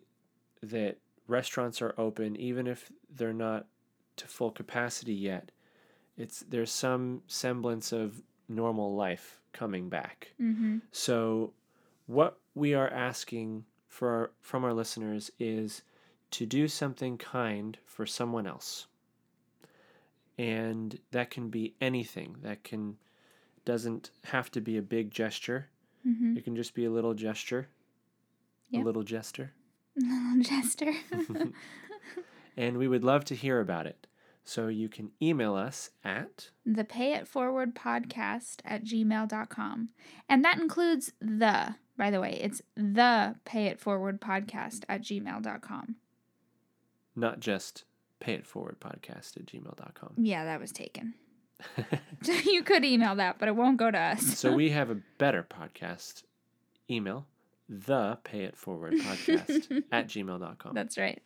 that 0.62 0.98
restaurants 1.26 1.80
are 1.82 1.94
open, 1.98 2.36
even 2.36 2.66
if 2.66 2.90
they're 3.14 3.32
not 3.32 3.66
to 4.16 4.26
full 4.26 4.50
capacity 4.50 5.14
yet. 5.14 5.50
It's 6.16 6.40
there's 6.48 6.72
some 6.72 7.22
semblance 7.28 7.92
of 7.92 8.22
normal 8.48 8.94
life 8.94 9.40
coming 9.52 9.88
back. 9.88 10.32
Mm-hmm. 10.40 10.78
So, 10.90 11.52
what 12.06 12.38
we 12.54 12.74
are 12.74 12.88
asking 12.88 13.64
for 13.88 14.08
our, 14.08 14.30
from 14.40 14.64
our 14.64 14.72
listeners 14.72 15.30
is 15.38 15.82
to 16.32 16.46
do 16.46 16.68
something 16.68 17.18
kind 17.18 17.78
for 17.86 18.06
someone 18.06 18.46
else. 18.46 18.86
And 20.36 20.98
that 21.10 21.30
can 21.30 21.48
be 21.48 21.74
anything. 21.80 22.36
That 22.42 22.62
can 22.62 22.96
doesn't 23.64 24.10
have 24.24 24.50
to 24.52 24.60
be 24.60 24.76
a 24.76 24.82
big 24.82 25.10
gesture. 25.10 25.68
Mm-hmm. 26.06 26.36
It 26.38 26.44
can 26.44 26.56
just 26.56 26.74
be 26.74 26.84
a 26.84 26.90
little 26.90 27.14
gesture. 27.14 27.68
Yeah. 28.70 28.80
A 28.80 28.82
little 28.82 29.02
gesture. 29.02 29.52
Little 29.98 30.42
Jester. 30.42 30.92
And 32.56 32.76
we 32.76 32.88
would 32.88 33.04
love 33.04 33.24
to 33.26 33.36
hear 33.36 33.60
about 33.60 33.86
it. 33.86 34.08
So 34.44 34.66
you 34.66 34.88
can 34.88 35.12
email 35.22 35.54
us 35.54 35.90
at 36.02 36.50
the 36.66 36.82
pay 36.82 37.12
it 37.12 37.28
forward 37.28 37.76
podcast 37.76 38.56
at 38.64 38.82
gmail.com. 38.82 39.90
And 40.28 40.44
that 40.44 40.58
includes 40.58 41.12
the, 41.20 41.76
by 41.96 42.10
the 42.10 42.20
way, 42.20 42.36
it's 42.42 42.60
the 42.74 43.36
pay 43.44 43.66
it 43.66 43.78
forward 43.78 44.20
podcast 44.20 44.82
at 44.88 45.02
gmail.com. 45.02 45.96
not 47.14 47.38
just 47.38 47.84
pay 48.18 48.32
it 48.34 48.44
forward 48.46 48.80
podcast 48.80 49.36
at 49.36 49.46
gmail.com. 49.46 50.14
Yeah, 50.16 50.44
that 50.44 50.58
was 50.60 50.72
taken. 50.72 51.14
So 52.22 52.32
you 52.44 52.64
could 52.64 52.84
email 52.84 53.14
that, 53.16 53.38
but 53.38 53.46
it 53.48 53.54
won't 53.54 53.76
go 53.76 53.90
to 53.92 53.98
us. 53.98 54.36
so 54.36 54.52
we 54.52 54.70
have 54.70 54.90
a 54.90 54.98
better 55.18 55.44
podcast 55.48 56.22
email, 56.90 57.26
the 57.68 58.18
pay 58.24 58.44
it 58.44 58.56
forward 58.56 58.94
podcast 59.00 59.82
at 59.92 60.08
gmail.com. 60.08 60.74
That's 60.74 60.96
right. 60.98 61.20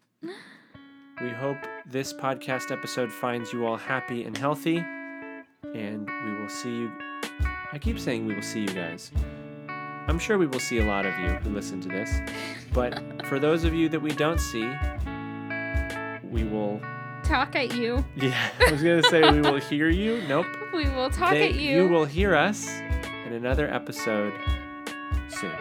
We 1.22 1.28
hope 1.30 1.58
this 1.86 2.12
podcast 2.12 2.70
episode 2.70 3.12
finds 3.12 3.52
you 3.52 3.66
all 3.66 3.76
happy 3.76 4.24
and 4.24 4.36
healthy. 4.36 4.78
And 5.74 6.08
we 6.24 6.34
will 6.40 6.48
see 6.48 6.70
you. 6.70 6.92
I 7.72 7.78
keep 7.80 7.98
saying 7.98 8.26
we 8.26 8.34
will 8.34 8.42
see 8.42 8.60
you 8.60 8.68
guys. 8.68 9.12
I'm 10.08 10.18
sure 10.18 10.36
we 10.36 10.46
will 10.46 10.58
see 10.60 10.78
a 10.78 10.84
lot 10.84 11.06
of 11.06 11.16
you 11.20 11.28
who 11.28 11.50
listen 11.50 11.80
to 11.82 11.88
this. 11.88 12.10
But 12.72 13.24
for 13.26 13.38
those 13.38 13.62
of 13.64 13.72
you 13.72 13.88
that 13.90 14.00
we 14.00 14.10
don't 14.10 14.40
see, 14.40 14.68
we 16.28 16.42
will. 16.44 16.80
Talk 17.22 17.54
at 17.54 17.76
you. 17.76 18.04
Yeah, 18.16 18.36
I 18.66 18.72
was 18.72 18.82
going 18.82 19.00
to 19.00 19.08
say 19.08 19.30
we 19.30 19.40
will 19.40 19.60
hear 19.60 19.88
you. 19.88 20.20
Nope. 20.28 20.46
We 20.74 20.88
will 20.88 21.10
talk 21.10 21.30
They- 21.32 21.50
at 21.50 21.54
you. 21.54 21.82
you 21.84 21.88
will 21.88 22.06
hear 22.06 22.34
us 22.34 22.66
in 23.26 23.32
another 23.34 23.68
episode 23.72 24.32
soon. 25.28 25.52